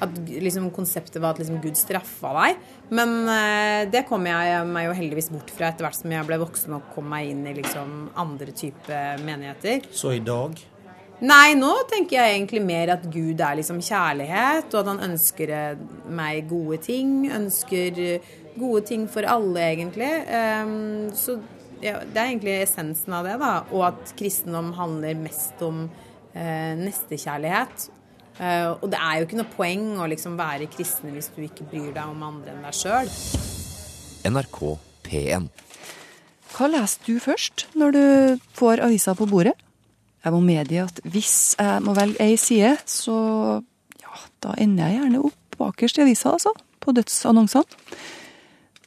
At 0.00 0.16
liksom 0.30 0.70
konseptet 0.76 1.20
var 1.20 1.34
at 1.34 1.42
liksom 1.42 1.60
Gud 1.64 1.76
straffa 1.80 2.32
deg. 2.38 2.66
Men 2.96 3.14
eh, 3.28 3.84
det 3.92 4.06
kom 4.08 4.24
jeg 4.28 4.64
meg 4.72 4.88
jo 4.88 4.96
heldigvis 4.96 5.30
bort 5.34 5.52
fra 5.54 5.68
etter 5.68 5.86
hvert 5.86 6.00
som 6.00 6.16
jeg 6.16 6.28
ble 6.28 6.40
voksen 6.40 6.76
og 6.78 6.88
kom 6.94 7.08
meg 7.12 7.28
inn 7.32 7.44
i 7.46 7.56
liksom 7.60 8.10
andre 8.20 8.56
type 8.56 9.04
menigheter. 9.24 9.84
Så 9.92 10.16
i 10.16 10.24
dag? 10.24 10.56
Nei, 11.20 11.52
nå 11.52 11.70
tenker 11.90 12.16
jeg 12.16 12.36
egentlig 12.38 12.60
mer 12.64 12.94
at 12.94 13.02
Gud 13.12 13.42
er 13.44 13.58
liksom 13.58 13.82
kjærlighet, 13.84 14.70
og 14.72 14.78
at 14.80 14.88
han 14.88 15.02
ønsker 15.10 15.52
eh, 15.52 15.82
meg 16.08 16.48
gode 16.48 16.78
ting. 16.86 17.26
Ønsker 17.36 18.00
eh, 18.00 18.30
gode 18.56 18.86
ting 18.88 19.04
for 19.10 19.28
alle, 19.28 19.66
egentlig. 19.74 20.08
Um, 20.32 21.10
så 21.12 21.36
ja, 21.84 22.00
det 22.00 22.16
er 22.16 22.30
egentlig 22.30 22.56
essensen 22.62 23.18
av 23.18 23.28
det, 23.28 23.36
da. 23.42 23.52
Og 23.68 23.84
at 23.90 24.14
kristendom 24.16 24.72
handler 24.78 25.20
mest 25.20 25.60
om 25.64 25.84
uh, 25.90 26.72
nestekjærlighet. 26.80 27.90
Uh, 28.40 28.80
og 28.80 28.88
det 28.88 29.04
er 29.04 29.20
jo 29.20 29.28
ikke 29.28 29.40
noe 29.42 29.52
poeng 29.52 29.86
å 30.00 30.08
liksom 30.08 30.40
være 30.40 30.72
kristen 30.72 31.12
hvis 31.12 31.28
du 31.36 31.42
ikke 31.44 31.68
bryr 31.68 31.90
deg 31.92 32.04
om 32.08 32.28
andre 32.32 32.56
enn 32.56 32.64
deg 32.64 32.76
sjøl. 32.80 33.12
NRK 34.24 34.60
P1. 35.04 35.52
Hva 36.50 36.68
leser 36.72 37.04
du 37.04 37.18
først 37.20 37.68
når 37.76 37.92
du 37.92 38.04
får 38.56 38.88
avisa 38.88 39.12
på 39.16 39.28
bordet? 39.28 39.58
Jeg 40.20 40.34
må 40.34 40.40
medgi 40.44 40.80
at 40.82 41.00
hvis 41.08 41.56
jeg 41.58 41.82
må 41.84 41.94
velge 41.96 42.20
ei 42.24 42.36
side, 42.40 42.74
så 42.88 43.14
ja, 44.02 44.16
da 44.44 44.54
ender 44.60 44.90
jeg 44.90 45.00
gjerne 45.00 45.22
opp 45.30 45.60
bakerst 45.60 46.00
i 46.00 46.04
avisa, 46.04 46.34
altså. 46.34 46.52
På 46.80 46.92
dødsannonsene. 46.96 47.64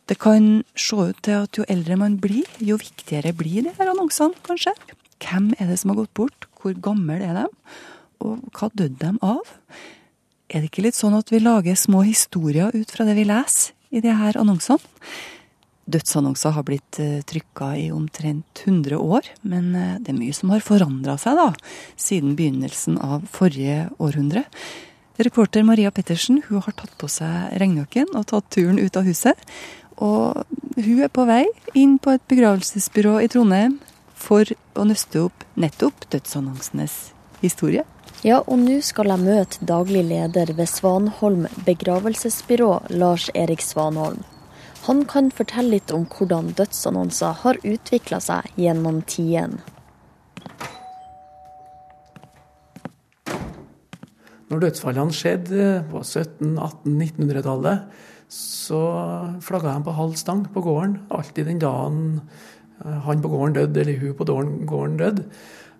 Det 0.09 0.17
kan 0.19 0.63
se 0.75 0.97
ut 0.99 1.19
til 1.23 1.45
at 1.45 1.57
jo 1.57 1.65
eldre 1.71 1.95
man 1.97 2.17
blir, 2.21 2.47
jo 2.59 2.75
viktigere 2.77 3.31
blir 3.37 3.63
de 3.63 3.73
her 3.77 3.91
annonsene, 3.93 4.35
kanskje. 4.45 4.73
Hvem 5.23 5.53
er 5.57 5.69
det 5.69 5.79
som 5.79 5.93
har 5.93 6.01
gått 6.01 6.13
bort? 6.17 6.47
Hvor 6.59 6.75
gammel 6.83 7.21
er 7.23 7.37
de? 7.37 7.45
Og 8.23 8.41
hva 8.55 8.69
døde 8.73 8.97
de 8.99 9.13
av? 9.23 9.53
Er 10.49 10.61
det 10.61 10.69
ikke 10.69 10.83
litt 10.85 10.97
sånn 10.97 11.15
at 11.17 11.31
vi 11.33 11.39
lager 11.41 11.77
små 11.79 12.03
historier 12.05 12.73
ut 12.75 12.91
fra 12.93 13.07
det 13.07 13.15
vi 13.17 13.25
leser 13.29 13.73
i 13.95 14.03
de 14.03 14.11
her 14.13 14.37
annonsene? 14.41 14.83
Dødsannonser 15.83 16.53
har 16.55 16.63
blitt 16.63 16.99
trykka 17.27 17.73
i 17.75 17.89
omtrent 17.91 18.63
100 18.63 18.95
år, 18.97 19.27
men 19.41 19.73
eh, 19.75 19.99
det 19.99 20.13
er 20.13 20.19
mye 20.19 20.35
som 20.35 20.53
har 20.53 20.63
forandra 20.63 21.17
seg 21.19 21.35
da, 21.39 21.49
siden 21.99 22.37
begynnelsen 22.39 22.97
av 23.03 23.25
forrige 23.33 23.89
århundre. 23.99 24.45
Reporter 25.19 25.65
Maria 25.67 25.91
Pettersen 25.91 26.41
hun 26.47 26.63
har 26.65 26.73
tatt 26.73 26.95
på 26.97 27.09
seg 27.11 27.53
regnjakken 27.61 28.15
og 28.17 28.29
tatt 28.31 28.47
turen 28.55 28.79
ut 28.81 28.95
av 28.97 29.05
huset. 29.05 29.37
Og 30.01 30.41
hun 30.79 31.03
er 31.05 31.11
på 31.13 31.27
vei 31.29 31.43
inn 31.77 31.99
på 32.01 32.15
et 32.15 32.23
begravelsesbyrå 32.31 33.19
i 33.21 33.29
Trondheim 33.29 33.77
for 34.17 34.47
å 34.73 34.85
nøste 34.87 35.27
opp 35.27 35.45
nettopp 35.59 36.07
dødsannonsenes 36.15 37.11
historie. 37.43 37.83
Ja, 38.23 38.39
og 38.39 38.57
nå 38.63 38.79
skal 38.81 39.11
jeg 39.11 39.25
møte 39.25 39.67
daglig 39.67 40.05
leder 40.07 40.53
ved 40.55 40.69
Svanholm 40.71 41.45
begravelsesbyrå, 41.67 42.71
Lars 42.95 43.27
Erik 43.35 43.61
Svanholm. 43.61 44.23
Han 44.83 45.05
kan 45.07 45.29
fortelle 45.31 45.77
litt 45.77 45.91
om 45.95 46.03
hvordan 46.11 46.49
dødsannonser 46.57 47.37
har 47.43 47.59
utvikla 47.63 48.19
seg 48.23 48.49
gjennom 48.59 48.99
tidene. 49.07 49.61
Når 54.51 54.65
dødsfallene 54.67 55.15
skjedde 55.15 55.69
på 55.89 56.01
1700-, 56.03 56.67
1800-, 56.83 57.13
1900-tallet, 57.15 58.01
så 58.33 58.81
flagga 59.45 59.71
de 59.71 59.87
på 59.87 59.95
halv 59.97 60.19
stang 60.19 60.43
på 60.51 60.61
gården. 60.65 60.97
Alltid 61.15 61.47
den 61.47 61.63
dagen 61.63 62.03
eh, 62.83 62.99
han 63.07 63.23
på 63.23 63.31
gården 63.31 63.55
døde, 63.57 63.81
eller 63.81 64.03
hun 64.03 64.17
på 64.19 64.27
gården 64.27 64.99
døde. 64.99 65.25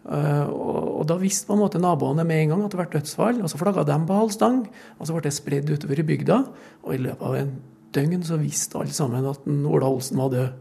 Eh, 0.04 0.48
og 0.48 1.04
da 1.12 1.20
visste 1.20 1.52
på 1.52 1.58
en 1.58 1.64
måte 1.66 1.82
naboene 1.84 2.26
med 2.26 2.46
en 2.46 2.56
gang 2.56 2.66
at 2.66 2.74
det 2.74 2.82
var 2.82 2.90
dødsfall, 2.96 3.44
og 3.44 3.52
så 3.52 3.60
flagga 3.60 3.86
de 3.92 4.00
på 4.08 4.24
halv 4.24 4.34
stang. 4.34 4.64
Og 4.98 5.06
så 5.06 5.14
ble 5.14 5.28
det 5.28 5.36
spredd 5.36 5.70
utover 5.76 6.02
i 6.02 6.08
bygda, 6.14 6.42
og 6.88 6.96
i 6.96 7.04
løpet 7.04 7.30
av 7.30 7.40
en 7.44 7.54
døgn 7.96 8.24
så 8.26 8.40
visste 8.42 8.80
alle 8.80 8.96
sammen 8.96 9.26
at 9.30 9.48
Ola 9.48 9.90
Olsen 9.90 10.20
var 10.22 10.34
død. 10.34 10.60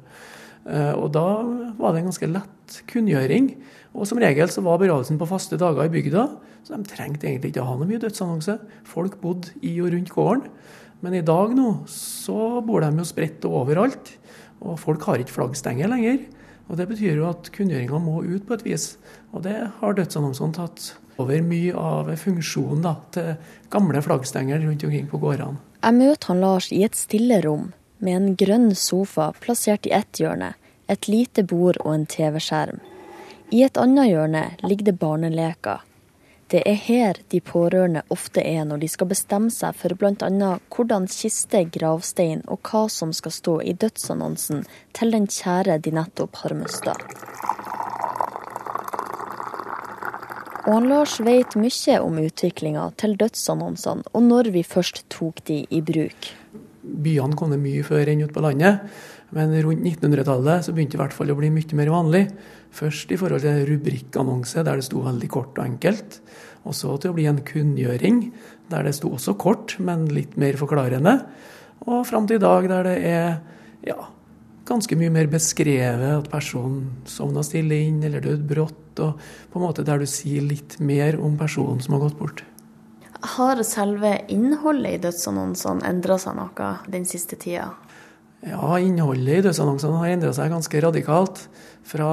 Eh, 0.70 0.94
og 0.94 1.10
da 1.14 1.26
var 1.78 1.92
det 1.92 2.02
en 2.02 2.10
ganske 2.10 2.30
lett 2.30 2.76
kunngjøring. 2.90 3.50
Og 3.92 4.08
som 4.08 4.20
regel 4.22 4.50
så 4.52 4.64
var 4.64 4.80
begravelsen 4.80 5.18
på 5.20 5.28
faste 5.28 5.58
dager 5.60 5.84
i 5.84 5.92
bygda, 5.92 6.26
så 6.62 6.78
de 6.78 6.88
trengte 6.88 7.28
egentlig 7.28 7.52
ikke 7.52 7.64
å 7.64 7.72
ha 7.72 7.78
noe 7.78 7.88
mye 7.88 8.00
dødsannonse. 8.02 8.56
Folk 8.88 9.18
bodde 9.20 9.52
i 9.60 9.74
og 9.82 9.90
rundt 9.92 10.14
gården. 10.14 10.46
Men 11.02 11.16
i 11.18 11.24
dag 11.26 11.50
nå 11.58 11.82
så 11.90 12.62
bor 12.62 12.84
de 12.84 12.92
jo 12.94 13.08
spredt 13.08 13.44
overalt, 13.48 14.14
og 14.62 14.78
folk 14.78 15.02
har 15.08 15.22
ikke 15.22 15.34
flaggstenger 15.34 15.90
lenger. 15.90 16.22
Og 16.70 16.78
Det 16.78 16.86
betyr 16.88 17.18
jo 17.18 17.26
at 17.28 17.50
kunngjøringa 17.52 17.98
må 18.00 18.22
ut 18.22 18.46
på 18.46 18.54
et 18.54 18.64
vis. 18.64 18.96
Og 19.34 19.42
det 19.44 19.56
har 19.80 19.98
dødsannonsene 19.98 20.54
tatt 20.56 20.92
over 21.20 21.42
mye 21.44 21.74
av 21.76 22.14
funksjonen 22.16 22.86
da, 22.86 22.94
til 23.12 23.34
gamle 23.72 24.00
flaggstenger 24.00 24.62
rundt 24.62 24.86
omkring 24.86 25.10
på 25.10 25.20
gårdene. 25.20 25.71
Jeg 25.82 25.98
møter 25.98 26.30
han 26.30 26.40
Lars 26.40 26.68
i 26.70 26.84
et 26.86 26.94
stille 26.94 27.40
rom 27.42 27.72
med 27.98 28.14
en 28.14 28.34
grønn 28.38 28.68
sofa 28.78 29.32
plassert 29.42 29.86
i 29.88 29.94
ett 29.96 30.20
hjørne, 30.20 30.52
et 30.86 31.08
lite 31.10 31.42
bord 31.42 31.80
og 31.82 31.94
en 31.94 32.04
TV-skjerm. 32.06 32.78
I 33.50 33.64
et 33.66 33.80
annet 33.80 34.12
hjørne 34.12 34.42
ligger 34.62 34.92
det 34.92 35.00
barneleker. 35.00 35.82
Det 36.54 36.62
er 36.68 36.78
her 36.84 37.18
de 37.34 37.40
pårørende 37.42 38.04
ofte 38.14 38.44
er 38.46 38.62
når 38.68 38.84
de 38.84 38.88
skal 38.94 39.10
bestemme 39.10 39.50
seg 39.50 39.74
for 39.80 39.98
bl.a. 39.98 40.50
hvordan 40.70 41.10
kiste, 41.10 41.64
gravstein 41.74 42.44
og 42.46 42.62
hva 42.68 42.84
som 42.92 43.14
skal 43.16 43.34
stå 43.34 43.58
i 43.66 43.74
dødsannonsen 43.74 44.62
til 44.94 45.16
den 45.16 45.26
kjære 45.26 45.80
de 45.82 45.94
nettopp 45.98 46.44
har 46.44 46.54
mista. 46.58 46.94
Og 50.62 50.76
han 50.76 50.86
Lars 50.86 51.16
vet 51.18 51.56
mye 51.58 51.96
om 52.04 52.20
utviklinga 52.22 52.84
til 53.00 53.16
dødsannonsene, 53.18 54.06
og 54.14 54.22
når 54.22 54.52
vi 54.54 54.62
først 54.62 55.04
tok 55.10 55.42
de 55.48 55.64
i 55.66 55.80
bruk. 55.82 56.28
Byene 56.82 57.38
kom 57.38 57.50
det 57.50 57.58
mye 57.62 57.82
før 57.86 58.12
enn 58.12 58.22
ute 58.22 58.34
på 58.36 58.44
landet, 58.44 58.86
men 59.34 59.54
rundt 59.64 59.82
1900-tallet 59.82 60.66
så 60.66 60.74
begynte 60.74 60.94
det 60.94 61.00
i 61.00 61.02
hvert 61.02 61.16
fall 61.16 61.32
å 61.34 61.38
bli 61.38 61.50
mye 61.50 61.78
mer 61.78 61.90
vanlig. 61.90 62.22
Først 62.72 63.10
i 63.10 63.18
forhold 63.18 63.42
til 63.42 63.66
rubrikkannonse, 63.72 64.62
der 64.62 64.78
det 64.78 64.86
sto 64.86 65.02
veldig 65.02 65.30
kort 65.32 65.58
og 65.58 65.64
enkelt. 65.64 66.20
Og 66.62 66.76
så 66.78 66.94
til 67.00 67.10
å 67.10 67.16
bli 67.16 67.26
en 67.30 67.42
kunngjøring, 67.46 68.24
der 68.70 68.86
det 68.86 68.94
sto 68.96 69.10
også 69.16 69.34
kort, 69.40 69.80
men 69.82 70.06
litt 70.14 70.36
mer 70.38 70.58
forklarende. 70.60 71.16
Og 71.88 72.04
fram 72.06 72.28
til 72.30 72.38
i 72.38 72.44
dag, 72.44 72.68
der 72.70 72.86
det 72.86 72.98
er 73.08 73.32
ja, 73.88 73.98
ganske 74.68 74.96
mye 74.98 75.12
mer 75.12 75.28
beskrevet 75.32 76.22
at 76.22 76.30
personen 76.32 77.04
sovna 77.08 77.44
stille 77.46 77.78
inn 77.88 78.02
eller 78.06 78.22
døde 78.24 78.46
brått, 78.46 79.00
og 79.02 79.20
på 79.52 79.60
en 79.60 79.66
måte 79.66 79.84
der 79.86 80.02
du 80.02 80.08
sier 80.08 80.44
litt 80.44 80.78
mer 80.80 81.18
om 81.20 81.36
personen 81.40 81.80
som 81.82 81.96
har 81.96 82.06
gått 82.06 82.18
bort. 82.20 82.44
Har 83.36 83.60
selve 83.66 84.16
innholdet 84.34 84.96
i 84.96 85.02
dødsannonsene 85.04 85.86
endra 85.86 86.18
seg 86.18 86.34
noe 86.38 86.70
den 86.90 87.06
siste 87.06 87.38
tida? 87.38 87.70
Ja, 88.42 88.74
innholdet 88.82 89.38
i 89.38 89.44
dødsannonsene 89.46 90.00
har 90.00 90.14
endra 90.16 90.32
seg 90.34 90.50
ganske 90.50 90.80
radikalt. 90.82 91.44
Fra 91.86 92.08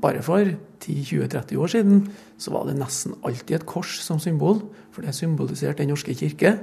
bare 0.00 0.22
for 0.24 0.48
10-20-30 0.80 1.60
år 1.60 1.72
siden 1.72 2.00
så 2.40 2.54
var 2.54 2.68
det 2.68 2.78
nesten 2.80 3.16
alltid 3.20 3.58
et 3.58 3.66
kors 3.68 3.98
som 4.04 4.20
symbol, 4.22 4.62
for 4.92 5.04
det 5.04 5.16
symboliserte 5.16 5.82
Den 5.82 5.92
norske 5.92 6.16
kirke. 6.16 6.56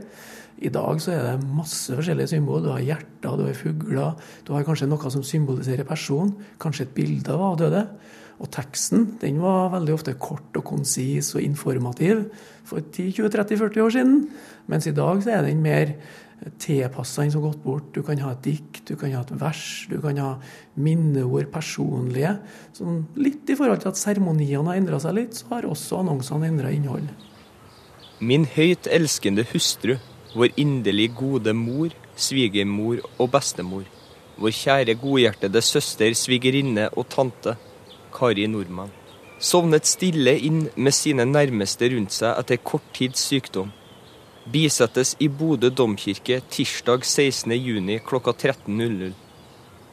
I 0.64 0.72
dag 0.72 1.02
så 1.04 1.12
er 1.12 1.24
det 1.26 1.48
masse 1.52 1.92
forskjellige 1.92 2.32
symboler. 2.32 2.64
Du 2.64 2.72
har 2.72 2.84
hjerter, 2.84 3.38
du 3.38 3.44
har 3.44 3.58
fugler, 3.60 4.28
du 4.48 4.54
har 4.56 4.68
kanskje 4.68 4.88
noe 4.88 5.12
som 5.12 5.24
symboliserer 5.24 5.88
personen. 5.88 6.36
kanskje 6.60 6.86
et 6.88 6.96
bilde 6.96 7.34
av 7.34 7.42
avdøde. 7.52 7.88
Og 8.40 8.52
teksten 8.52 9.16
den 9.22 9.40
var 9.40 9.72
veldig 9.72 9.94
ofte 9.96 10.14
kort 10.20 10.56
og 10.60 10.64
konsis 10.68 11.34
og 11.36 11.44
informativ 11.44 12.26
for 12.68 12.80
10-20-30-40 12.80 13.82
år 13.82 13.90
siden. 13.96 14.30
Mens 14.68 14.88
i 14.88 14.96
dag 14.96 15.24
så 15.24 15.38
er 15.38 15.46
den 15.48 15.64
mer 15.64 15.96
tilpassa 16.60 17.24
en 17.24 17.32
som 17.32 17.44
har 17.44 17.54
gått 17.54 17.64
bort. 17.64 17.92
Du 17.96 18.02
kan 18.04 18.20
ha 18.24 18.34
et 18.36 18.44
dikt, 18.44 18.84
du 18.90 18.96
kan 19.00 19.14
ha 19.16 19.22
et 19.24 19.32
vers, 19.40 19.88
du 19.90 20.00
kan 20.04 20.20
ha 20.20 20.32
minneord, 20.76 21.48
personlige. 21.54 22.36
Sånn 22.76 23.06
litt 23.16 23.48
i 23.50 23.56
forhold 23.56 23.84
til 23.84 23.94
at 23.94 24.02
seremoniene 24.02 24.68
har 24.68 24.82
endra 24.82 25.00
seg 25.04 25.16
litt, 25.20 25.40
så 25.40 25.56
har 25.56 25.70
også 25.70 26.02
annonsene 26.04 26.52
endra 26.52 26.74
innhold. 26.76 27.08
Min 28.20 28.46
høyt 28.48 28.88
elskende 28.92 29.44
hustru, 29.52 29.96
vår 30.36 30.54
inderlig 30.62 31.10
gode 31.16 31.54
mor, 31.56 31.96
svigermor 32.16 33.00
og 33.18 33.32
bestemor. 33.34 33.88
Vår 34.38 34.52
kjære 34.52 34.98
godhjertede 35.00 35.64
søster, 35.64 36.14
svigerinne 36.14 36.90
og 36.94 37.08
tante, 37.10 37.56
Kari 38.16 38.46
Nordmann. 38.52 38.92
Sovnet 39.40 39.88
stille 39.88 40.36
inn 40.48 40.68
med 40.76 40.96
sine 40.96 41.26
nærmeste 41.28 41.90
rundt 41.92 42.14
seg 42.16 42.38
etter 42.40 42.62
kort 42.64 42.86
tids 42.96 43.26
sykdom 43.32 43.74
bisettes 44.46 45.16
i 45.20 45.28
Bodø 45.30 45.72
domkirke 45.74 46.40
tirsdag 46.54 47.06
16.6 47.06 48.04
klokka 48.06 48.32
13.00. 48.32 49.14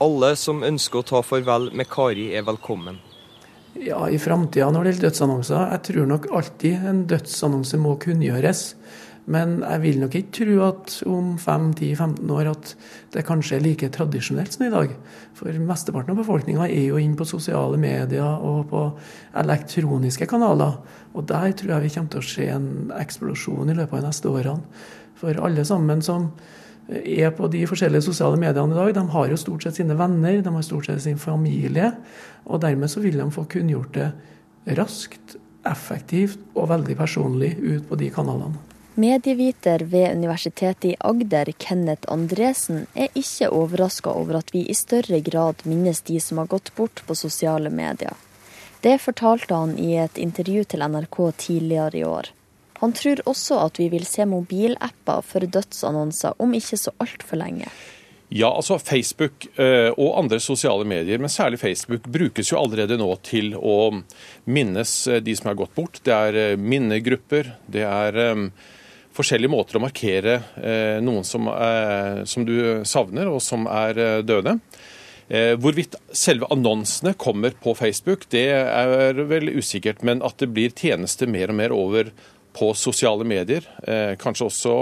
Alle 0.02 0.33
som 0.37 0.62
ønsker 0.66 1.00
å 1.00 1.07
ta 1.07 1.22
farvel 1.24 1.70
med 1.76 1.88
Kari, 1.90 2.33
er 2.35 2.44
velkommen. 2.46 2.98
Ja, 3.81 4.05
I 4.11 4.18
framtida 4.20 4.68
når 4.68 4.85
det 4.85 4.92
gjelder 4.92 5.09
dødsannonser, 5.09 5.62
jeg 5.72 5.83
tror 5.88 6.11
nok 6.11 6.28
alltid 6.37 6.88
en 6.90 7.05
dødsannonse 7.09 7.81
må 7.81 7.94
kunngjøres. 8.02 8.64
Men 9.30 9.61
jeg 9.62 9.82
vil 9.85 10.00
nok 10.02 10.14
ikke 10.18 10.35
tro 10.35 10.54
at 10.66 10.94
om 11.06 11.35
5-10-15 11.38 12.30
år 12.35 12.48
at 12.50 12.72
det 13.14 13.22
kanskje 13.26 13.58
er 13.58 13.62
like 13.62 13.90
tradisjonelt 13.94 14.56
som 14.56 14.64
i 14.66 14.72
dag. 14.72 14.96
For 15.38 15.61
mesteparten 15.62 16.14
av 16.14 16.18
befolkninga 16.18 16.66
er 16.66 16.88
jo 16.88 16.98
inne 16.98 17.18
på 17.18 17.28
sosiale 17.28 17.78
medier 17.78 18.42
og 18.42 18.64
på 18.72 18.80
elektroniske 19.44 20.26
kanaler. 20.30 20.80
Og 21.14 21.28
der 21.30 21.54
tror 21.54 21.76
jeg 21.76 21.85
vi 21.85 21.92
kommer 21.94 22.16
til 22.16 22.24
å 22.24 22.30
se 22.32 22.48
en 22.50 22.66
eksplosjon 22.98 23.70
i 23.70 23.78
løpet 23.78 23.94
av 23.94 24.02
de 24.02 24.11
neste 24.11 24.32
årene. 24.32 24.82
For 25.22 25.38
alle 25.38 25.64
sammen 25.68 26.02
som 26.02 26.32
er 26.90 27.30
på 27.37 27.46
de 27.52 27.62
forskjellige 27.70 28.08
sosiale 28.08 28.40
mediene 28.40 28.74
i 28.74 28.80
dag, 28.80 28.90
de 28.96 29.06
har 29.14 29.30
jo 29.30 29.38
stort 29.38 29.62
sett 29.62 29.78
sine 29.78 29.94
venner, 29.94 30.40
de 30.42 30.56
har 30.56 30.66
stort 30.66 30.90
sett 30.90 31.04
sin 31.04 31.20
familie. 31.20 31.92
Og 32.50 32.58
dermed 32.64 32.90
så 32.90 33.04
vil 33.04 33.22
de 33.22 33.30
få 33.30 33.46
kunngjort 33.54 33.94
det 33.94 34.11
raskt, 34.80 35.38
effektivt 35.62 36.42
og 36.58 36.72
veldig 36.72 36.98
personlig 36.98 37.54
ut 37.62 37.87
på 37.87 38.02
de 38.02 38.11
kanalene. 38.11 38.71
Medieviter 38.94 39.78
ved 39.78 40.12
Universitetet 40.12 40.85
i 40.85 40.96
Agder, 41.00 41.48
Kenneth 41.59 42.12
Andresen, 42.12 42.87
er 42.94 43.09
ikke 43.16 43.48
overraska 43.48 44.12
over 44.12 44.42
at 44.42 44.52
vi 44.52 44.66
i 44.68 44.74
større 44.76 45.22
grad 45.24 45.64
minnes 45.64 46.02
de 46.05 46.18
som 46.20 46.42
har 46.42 46.50
gått 46.52 46.74
bort 46.76 47.00
på 47.07 47.16
sosiale 47.16 47.72
medier. 47.72 48.12
Det 48.85 48.98
fortalte 49.00 49.57
han 49.57 49.78
i 49.81 49.94
et 49.96 50.18
intervju 50.20 50.66
til 50.74 50.85
NRK 50.85 51.18
tidligere 51.40 51.98
i 51.98 52.05
år. 52.05 52.28
Han 52.83 52.92
tror 52.92 53.22
også 53.33 53.62
at 53.62 53.81
vi 53.81 53.88
vil 53.94 54.05
se 54.05 54.26
mobilapper 54.28 55.24
for 55.24 55.48
dødsannonser 55.57 56.37
om 56.42 56.52
ikke 56.59 56.81
så 56.83 56.92
altfor 57.00 57.40
lenge. 57.40 57.70
Ja, 58.28 58.50
altså 58.50 58.76
Facebook 58.81 59.46
eh, 59.61 59.88
og 59.92 60.18
andre 60.18 60.40
sosiale 60.40 60.85
medier, 60.88 61.20
men 61.20 61.33
særlig 61.33 61.61
Facebook, 61.61 62.05
brukes 62.12 62.52
jo 62.52 62.61
allerede 62.61 62.96
nå 63.00 63.09
til 63.24 63.52
å 63.57 64.02
minnes 64.44 64.94
eh, 65.09 65.20
de 65.24 65.37
som 65.37 65.52
er 65.52 65.59
gått 65.61 65.74
bort. 65.76 66.00
Det 66.05 66.12
er 66.12 66.40
eh, 66.40 66.61
minnegrupper, 66.61 67.55
det 67.72 67.85
er 67.88 68.20
forskjellige 69.16 69.53
måter 69.53 69.79
å 69.79 69.85
markere 69.85 70.38
eh, 70.61 70.98
noen 71.05 71.27
som, 71.27 71.48
er, 71.53 72.25
som, 72.29 72.46
du 72.48 72.83
savner, 72.88 73.31
og 73.31 73.42
som 73.44 73.68
er 73.70 74.01
eh, 74.01 74.18
døde. 74.27 74.57
Eh, 75.33 75.55
hvorvidt 75.61 75.96
selve 76.16 76.48
annonsene 76.53 77.14
kommer 77.20 77.57
på 77.62 77.75
Facebook, 77.79 78.27
det 78.33 78.48
er 78.53 79.22
vel 79.29 79.53
usikkert. 79.53 80.05
Men 80.07 80.25
at 80.27 80.40
det 80.42 80.51
blir 80.55 80.75
tjenester 80.77 81.31
mer 81.31 81.53
og 81.53 81.61
mer 81.61 81.77
over 81.77 82.12
på 82.53 82.75
sosiale 82.77 83.25
medier, 83.25 83.64
kanskje 84.20 84.44
også 84.44 84.72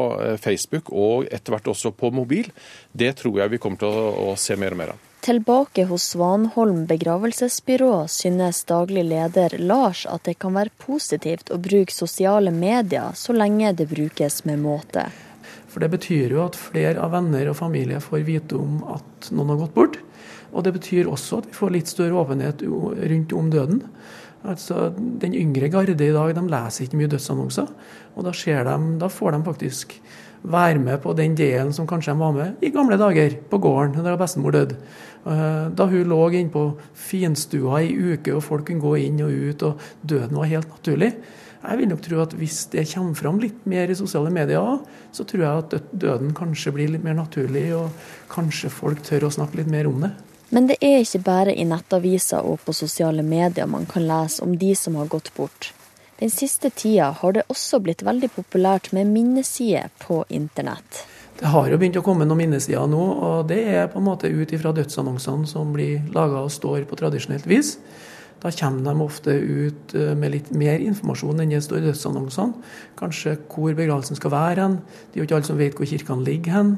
Facebook, 0.42 0.88
og 0.90 1.28
etter 1.30 1.54
hvert 1.54 1.70
også 1.70 1.92
på 1.94 2.10
mobil, 2.10 2.48
det 2.90 3.12
tror 3.20 3.38
jeg 3.44 3.52
vi 3.52 3.60
kommer 3.62 3.78
til 3.78 3.94
å 3.94 4.34
se 4.34 4.58
mer 4.58 4.74
og 4.74 4.80
mer 4.80 4.92
av. 4.96 5.09
Tilbake 5.20 5.84
hos 5.84 6.02
Svanholm 6.02 6.86
begravelsesbyrå 6.86 8.08
synes 8.08 8.64
daglig 8.64 9.02
leder 9.04 9.52
Lars 9.58 10.06
at 10.08 10.24
det 10.24 10.38
kan 10.40 10.54
være 10.56 10.72
positivt 10.80 11.52
å 11.52 11.58
bruke 11.60 11.92
sosiale 11.92 12.48
medier 12.54 13.12
så 13.12 13.36
lenge 13.36 13.74
det 13.76 13.90
brukes 13.90 14.40
med 14.48 14.62
måte. 14.62 15.10
For 15.68 15.84
Det 15.84 15.90
betyr 15.92 16.32
jo 16.32 16.40
at 16.46 16.56
flere 16.56 16.96
av 17.04 17.12
venner 17.12 17.50
og 17.52 17.58
familie 17.58 18.00
får 18.00 18.24
vite 18.24 18.56
om 18.56 18.80
at 18.96 19.28
noen 19.28 19.52
har 19.52 19.60
gått 19.66 19.76
bort. 19.76 20.00
Og 20.56 20.64
det 20.64 20.72
betyr 20.78 21.12
også 21.12 21.42
at 21.42 21.50
vi 21.50 21.58
får 21.58 21.76
litt 21.76 21.92
større 21.92 22.16
åpenhet 22.24 22.64
rundt 22.64 23.36
om 23.36 23.52
døden. 23.52 23.84
Altså, 24.40 24.88
Den 24.96 25.36
yngre 25.36 25.68
garde 25.68 25.92
i 25.92 26.12
dag 26.16 26.32
de 26.34 26.48
leser 26.48 26.88
ikke 26.88 26.96
mye 26.96 27.12
dødsannonser. 27.12 27.68
Og 28.16 28.24
da, 28.24 28.32
de, 28.32 28.80
da 29.04 29.12
får 29.12 29.36
de 29.36 29.44
faktisk 29.52 30.00
være 30.42 30.80
med 30.80 31.00
på 31.02 31.12
den 31.16 31.34
delen 31.36 31.72
som 31.76 31.88
kanskje 31.88 32.14
de 32.14 32.20
var 32.20 32.32
med 32.36 32.64
i 32.64 32.72
gamle 32.72 32.96
dager, 33.00 33.36
på 33.50 33.60
gården 33.60 34.04
da 34.04 34.16
bestemor 34.20 34.54
døde. 34.56 34.78
Eh, 35.26 35.66
da 35.76 35.86
hun 35.86 36.08
lå 36.08 36.22
inne 36.30 36.52
på 36.52 36.64
finstua 36.96 37.82
i 37.84 37.92
uke, 37.92 38.34
og 38.34 38.44
folk 38.44 38.66
kunne 38.68 38.80
gå 38.80 38.96
inn 39.04 39.20
og 39.24 39.30
ut, 39.30 39.62
og 39.68 39.80
døden 40.02 40.40
var 40.40 40.50
helt 40.50 40.72
naturlig. 40.72 41.12
Jeg 41.60 41.76
vil 41.76 41.90
nok 41.90 42.00
tro 42.00 42.22
at 42.22 42.32
hvis 42.40 42.62
det 42.72 42.86
kommer 42.94 43.14
fram 43.18 43.40
litt 43.42 43.66
mer 43.68 43.90
i 43.92 43.98
sosiale 43.98 44.30
medier, 44.32 44.78
så 45.12 45.26
tror 45.28 45.42
jeg 45.44 45.64
at 45.64 45.90
døden 45.92 46.32
kanskje 46.36 46.72
blir 46.72 46.88
litt 46.94 47.04
mer 47.04 47.18
naturlig, 47.18 47.66
og 47.76 47.90
kanskje 48.32 48.72
folk 48.72 49.02
tør 49.04 49.28
å 49.28 49.34
snakke 49.34 49.60
litt 49.60 49.68
mer 49.68 49.90
om 49.90 50.00
det. 50.06 50.14
Men 50.50 50.66
det 50.66 50.80
er 50.82 51.04
ikke 51.04 51.20
bare 51.22 51.52
i 51.54 51.66
nettaviser 51.68 52.42
og 52.42 52.64
på 52.64 52.74
sosiale 52.74 53.22
medier 53.22 53.68
man 53.70 53.84
kan 53.86 54.08
lese 54.08 54.42
om 54.42 54.56
de 54.58 54.72
som 54.74 54.96
har 54.98 55.12
gått 55.12 55.30
bort. 55.36 55.70
Den 56.20 56.30
siste 56.30 56.68
tida 56.70 57.14
har 57.16 57.32
det 57.32 57.46
også 57.48 57.78
blitt 57.80 58.02
veldig 58.04 58.28
populært 58.34 58.90
med 58.92 59.08
minnesider 59.08 59.88
på 60.02 60.20
internett. 60.28 61.06
Det 61.40 61.48
har 61.48 61.70
jo 61.70 61.78
begynt 61.80 61.96
å 61.96 62.04
komme 62.04 62.26
noen 62.28 62.42
minnesider 62.42 62.84
nå, 62.92 63.00
og 63.24 63.46
det 63.48 63.62
er 63.72 63.88
på 63.88 64.02
en 64.02 64.08
måte 64.10 64.28
ut 64.28 64.52
ifra 64.52 64.74
dødsannonsene 64.76 65.48
som 65.48 65.70
blir 65.72 66.10
laga 66.12 66.42
og 66.44 66.52
står 66.52 66.84
på 66.90 66.98
tradisjonelt 67.00 67.48
vis. 67.48 67.78
Da 68.40 68.52
kommer 68.52 68.84
de 68.84 69.04
ofte 69.04 69.32
ut 69.32 69.94
eh, 69.96 70.12
med 70.16 70.34
litt 70.34 70.50
mer 70.52 70.80
informasjon 70.84 71.40
enn 71.40 71.52
det 71.52 71.62
står 71.64 71.80
i 71.80 71.88
dødsannonsene. 71.88 72.68
Kanskje 73.00 73.38
hvor 73.48 73.72
begravelsen 73.76 74.20
skal 74.20 74.32
være 74.32 74.66
hen. 74.66 74.76
Det 75.08 75.16
er 75.16 75.22
jo 75.22 75.28
ikke 75.28 75.40
alle 75.40 75.48
som 75.48 75.60
vet 75.60 75.76
hvor 75.76 75.88
kirkene 75.88 76.24
ligger 76.28 76.56
hen. 76.56 76.74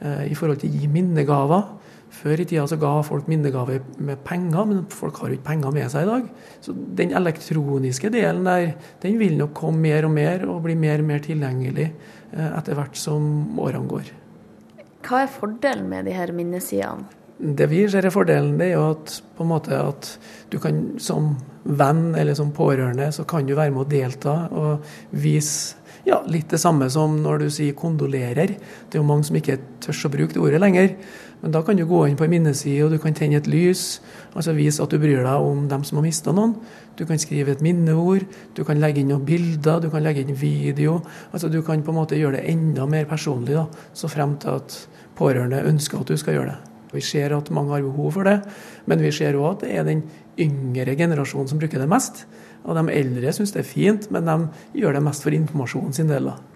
Eh, 0.00 0.24
I 0.32 0.36
forhold 0.36 0.60
til 0.64 0.72
å 0.72 0.80
gi 0.80 0.90
minnegaver. 0.92 1.68
Før 2.16 2.40
i 2.40 2.46
tida 2.48 2.64
så 2.68 2.78
ga 2.80 2.92
folk 3.04 3.26
minnegave 3.28 3.80
med 4.00 4.22
penger, 4.24 4.68
men 4.68 4.84
folk 4.92 5.18
har 5.20 5.30
jo 5.30 5.36
ikke 5.36 5.48
penger 5.50 5.74
med 5.74 5.90
seg 5.92 6.06
i 6.06 6.10
dag. 6.10 6.30
Så 6.64 6.74
den 7.00 7.12
elektroniske 7.18 8.10
delen 8.14 8.46
der, 8.48 8.70
den 9.02 9.18
vil 9.20 9.36
nok 9.36 9.52
komme 9.58 9.84
mer 9.84 10.08
og 10.08 10.14
mer 10.16 10.46
og 10.48 10.62
bli 10.64 10.78
mer 10.80 11.02
og 11.02 11.10
mer 11.10 11.24
tilgjengelig 11.24 11.90
eh, 11.90 12.48
etter 12.48 12.78
hvert 12.78 12.96
som 13.00 13.58
årene 13.60 13.90
går. 13.90 14.14
Hva 15.06 15.22
er 15.22 15.30
fordelen 15.30 15.90
med 15.92 16.08
de 16.08 16.16
her 16.16 16.32
minnesidene? 16.34 17.06
Det 17.36 17.66
vi 17.68 17.82
ser 17.92 18.06
er 18.08 18.14
fordelen, 18.14 18.54
det 18.56 18.70
er 18.70 18.78
jo 18.78 18.84
at, 18.94 19.18
på 19.36 19.44
en 19.44 19.50
måte 19.50 19.76
at 19.76 20.14
du 20.48 20.56
kan 20.62 20.94
som 21.02 21.34
venn 21.68 22.14
eller 22.16 22.36
som 22.38 22.48
pårørende, 22.54 23.10
så 23.12 23.26
kan 23.28 23.44
du 23.44 23.52
være 23.58 23.74
med 23.74 23.82
å 23.82 23.90
delta 23.90 24.36
og 24.56 24.86
vise 25.12 25.76
ja, 26.06 26.20
litt 26.30 26.48
det 26.52 26.60
samme 26.62 26.88
som 26.92 27.18
når 27.20 27.44
du 27.44 27.46
sier 27.52 27.76
kondolerer. 27.76 28.54
Det 28.56 28.96
er 28.96 29.02
jo 29.02 29.08
mange 29.08 29.26
som 29.28 29.36
ikke 29.36 29.58
tør 29.84 30.06
å 30.06 30.12
bruke 30.14 30.36
det 30.36 30.42
ordet 30.42 30.62
lenger. 30.62 30.94
Men 31.42 31.52
da 31.52 31.60
kan 31.62 31.76
du 31.76 31.84
gå 31.86 32.00
inn 32.08 32.16
på 32.16 32.24
en 32.24 32.32
minneside 32.32 32.86
og 32.86 32.94
du 32.94 32.98
kan 33.02 33.14
tenne 33.14 33.38
et 33.38 33.48
lys. 33.50 34.00
Altså 34.34 34.54
vise 34.56 34.82
at 34.82 34.92
du 34.92 34.98
bryr 35.00 35.20
deg 35.20 35.48
om 35.48 35.66
dem 35.70 35.84
som 35.84 36.00
har 36.00 36.06
mista 36.06 36.32
noen. 36.34 36.56
Du 36.96 37.04
kan 37.08 37.20
skrive 37.20 37.52
et 37.52 37.64
minneord, 37.64 38.24
du 38.56 38.62
kan 38.64 38.80
legge 38.80 39.02
inn 39.02 39.10
noen 39.12 39.26
bilder, 39.28 39.82
du 39.84 39.90
kan 39.92 40.04
legge 40.04 40.24
inn 40.24 40.36
video. 40.36 41.02
Altså 41.32 41.50
Du 41.52 41.60
kan 41.62 41.84
på 41.84 41.92
en 41.92 42.00
måte 42.00 42.16
gjøre 42.16 42.40
det 42.40 42.48
enda 42.54 42.86
mer 42.88 43.04
personlig, 43.04 43.54
da, 43.54 43.66
så 43.92 44.08
frem 44.08 44.38
til 44.40 44.56
at 44.56 44.78
pårørende 45.16 45.60
ønsker 45.68 46.00
at 46.00 46.08
du 46.08 46.16
skal 46.16 46.38
gjøre 46.38 46.54
det. 46.54 46.72
Vi 46.96 47.04
ser 47.04 47.34
at 47.36 47.50
mange 47.52 47.74
har 47.74 47.84
behov 47.84 48.14
for 48.14 48.24
det, 48.24 48.38
men 48.86 49.02
vi 49.02 49.12
ser 49.12 49.36
òg 49.36 49.50
at 49.50 49.66
det 49.66 49.76
er 49.76 49.84
den 49.84 50.02
yngre 50.40 50.96
generasjonen 50.96 51.50
som 51.50 51.60
bruker 51.60 51.82
det 51.82 51.90
mest. 51.90 52.24
Og 52.64 52.76
de 52.78 52.88
eldre 52.96 53.32
syns 53.34 53.52
det 53.52 53.62
er 53.62 53.68
fint, 53.68 54.10
men 54.10 54.26
de 54.26 54.80
gjør 54.80 54.96
det 54.96 55.04
mest 55.04 55.26
for 55.26 55.36
informasjonen 55.36 55.92
sin 55.96 56.08
del. 56.08 56.32
da. 56.32 56.55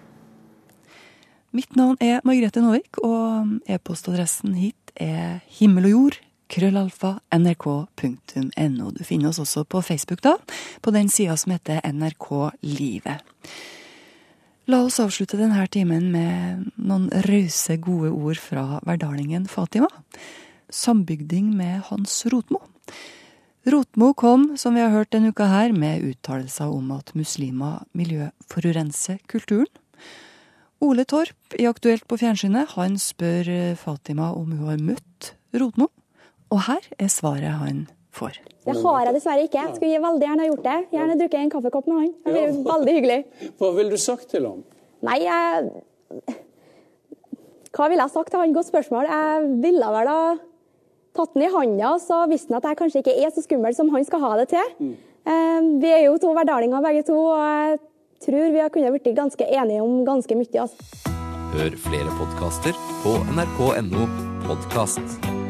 Mitt 1.51 1.75
navn 1.75 1.97
er 1.99 2.21
Margrethe 2.23 2.61
Novik, 2.63 2.95
og 3.03 3.57
e-postadressen 3.67 4.53
hit 4.55 4.93
er 4.95 5.41
himmel 5.59 5.89
og 5.89 5.91
jord. 5.91 6.19
Krøllalfa 6.51 7.17
nrk.no. 7.35 8.87
Du 8.95 9.01
finner 9.07 9.29
oss 9.29 9.39
også 9.43 9.65
på 9.67 9.81
Facebook, 9.83 10.21
da, 10.23 10.37
på 10.83 10.93
den 10.95 11.11
sida 11.11 11.35
som 11.39 11.51
heter 11.51 11.83
NRK 11.91 12.27
Livet. 12.63 13.27
La 14.71 14.79
oss 14.85 15.01
avslutte 15.03 15.39
denne 15.39 15.65
timen 15.71 16.07
med 16.13 16.71
noen 16.79 17.09
rause, 17.27 17.75
gode 17.83 18.13
ord 18.15 18.39
fra 18.39 18.79
verdalingen 18.87 19.47
Fatima. 19.51 19.91
Sambygding 20.71 21.51
med 21.55 21.81
Hans 21.89 22.15
Rotmo. 22.31 22.63
Rotmo 23.67 24.13
kom, 24.15 24.53
som 24.55 24.79
vi 24.79 24.85
har 24.85 24.95
hørt 24.95 25.11
denne 25.11 25.35
uka 25.35 25.51
her, 25.51 25.75
med 25.75 26.07
uttalelser 26.13 26.71
om 26.71 26.95
at 26.95 27.11
muslimer 27.11 27.83
miljøforurenser 27.91 29.19
kulturen. 29.27 29.67
Ole 30.81 31.05
Torp 31.05 31.55
i 31.61 31.67
Aktuelt 31.69 32.07
på 32.09 32.17
fjernsynet, 32.17 32.73
han 32.73 32.97
spør 32.97 33.49
Fatima 33.77 34.31
om 34.33 34.49
hun 34.49 34.69
har 34.71 34.81
møtt 34.81 35.33
Rotmo. 35.53 35.91
Og 36.51 36.63
her 36.67 36.87
er 36.99 37.11
svaret 37.11 37.59
han 37.61 37.85
får. 38.11 38.39
Det 38.65 38.75
har 38.83 39.05
jeg 39.05 39.15
dessverre 39.15 39.45
ikke. 39.47 39.61
Jeg 39.61 39.75
skulle 39.77 40.03
veldig 40.03 40.27
gjerne 40.27 40.43
ha 40.43 40.49
gjort 40.49 40.65
det. 40.67 40.77
Gjerne 40.93 41.17
drukket 41.19 41.39
en 41.39 41.51
kaffekopp 41.53 41.89
med 41.89 41.99
han. 42.01 42.13
Det 42.25 42.33
blir 42.35 42.57
veldig 42.67 42.95
hyggelig. 42.97 43.19
Hva 43.59 43.69
ville 43.77 43.93
du 43.93 44.01
sagt 44.01 44.27
til 44.33 44.47
ham? 44.49 44.63
Nei, 45.07 45.17
jeg 45.23 45.69
Hva 47.71 47.87
ville 47.89 48.03
jeg 48.03 48.13
sagt 48.13 48.33
til 48.33 48.41
han? 48.43 48.55
Godt 48.57 48.69
spørsmål. 48.69 49.07
Jeg 49.09 49.53
ville 49.63 49.93
vel 49.95 50.11
ha 50.11 50.23
tatt 51.17 51.33
den 51.35 51.45
i 51.47 51.51
handa, 51.51 51.95
så 51.99 52.25
visste 52.31 52.53
han 52.53 52.59
at 52.61 52.67
jeg 52.69 52.79
kanskje 52.81 53.01
ikke 53.03 53.15
er 53.19 53.31
så 53.35 53.43
skummel 53.43 53.75
som 53.75 53.89
han 53.95 54.05
skal 54.07 54.21
ha 54.23 54.33
det 54.41 54.49
til. 54.53 54.75
Mm. 54.79 54.93
Vi 55.81 55.89
er 55.91 56.05
jo 56.07 56.19
to 56.21 56.31
verdalinger 56.35 56.83
begge 56.83 57.03
to, 57.07 57.17
og 57.19 57.41
jeg 57.41 57.79
tror 58.25 58.53
vi 58.53 58.63
har 58.63 58.69
kunnet 58.73 58.95
blitt 58.95 59.15
ganske 59.17 59.45
enige 59.45 59.81
om 59.81 60.01
ganske 60.05 60.37
mye. 60.37 60.65
Altså. 60.65 61.11
Hør 61.51 61.77
flere 61.89 62.17
podkaster 62.19 62.81
på 63.03 63.17
nrk.no 63.35 64.07
podkast. 64.47 65.40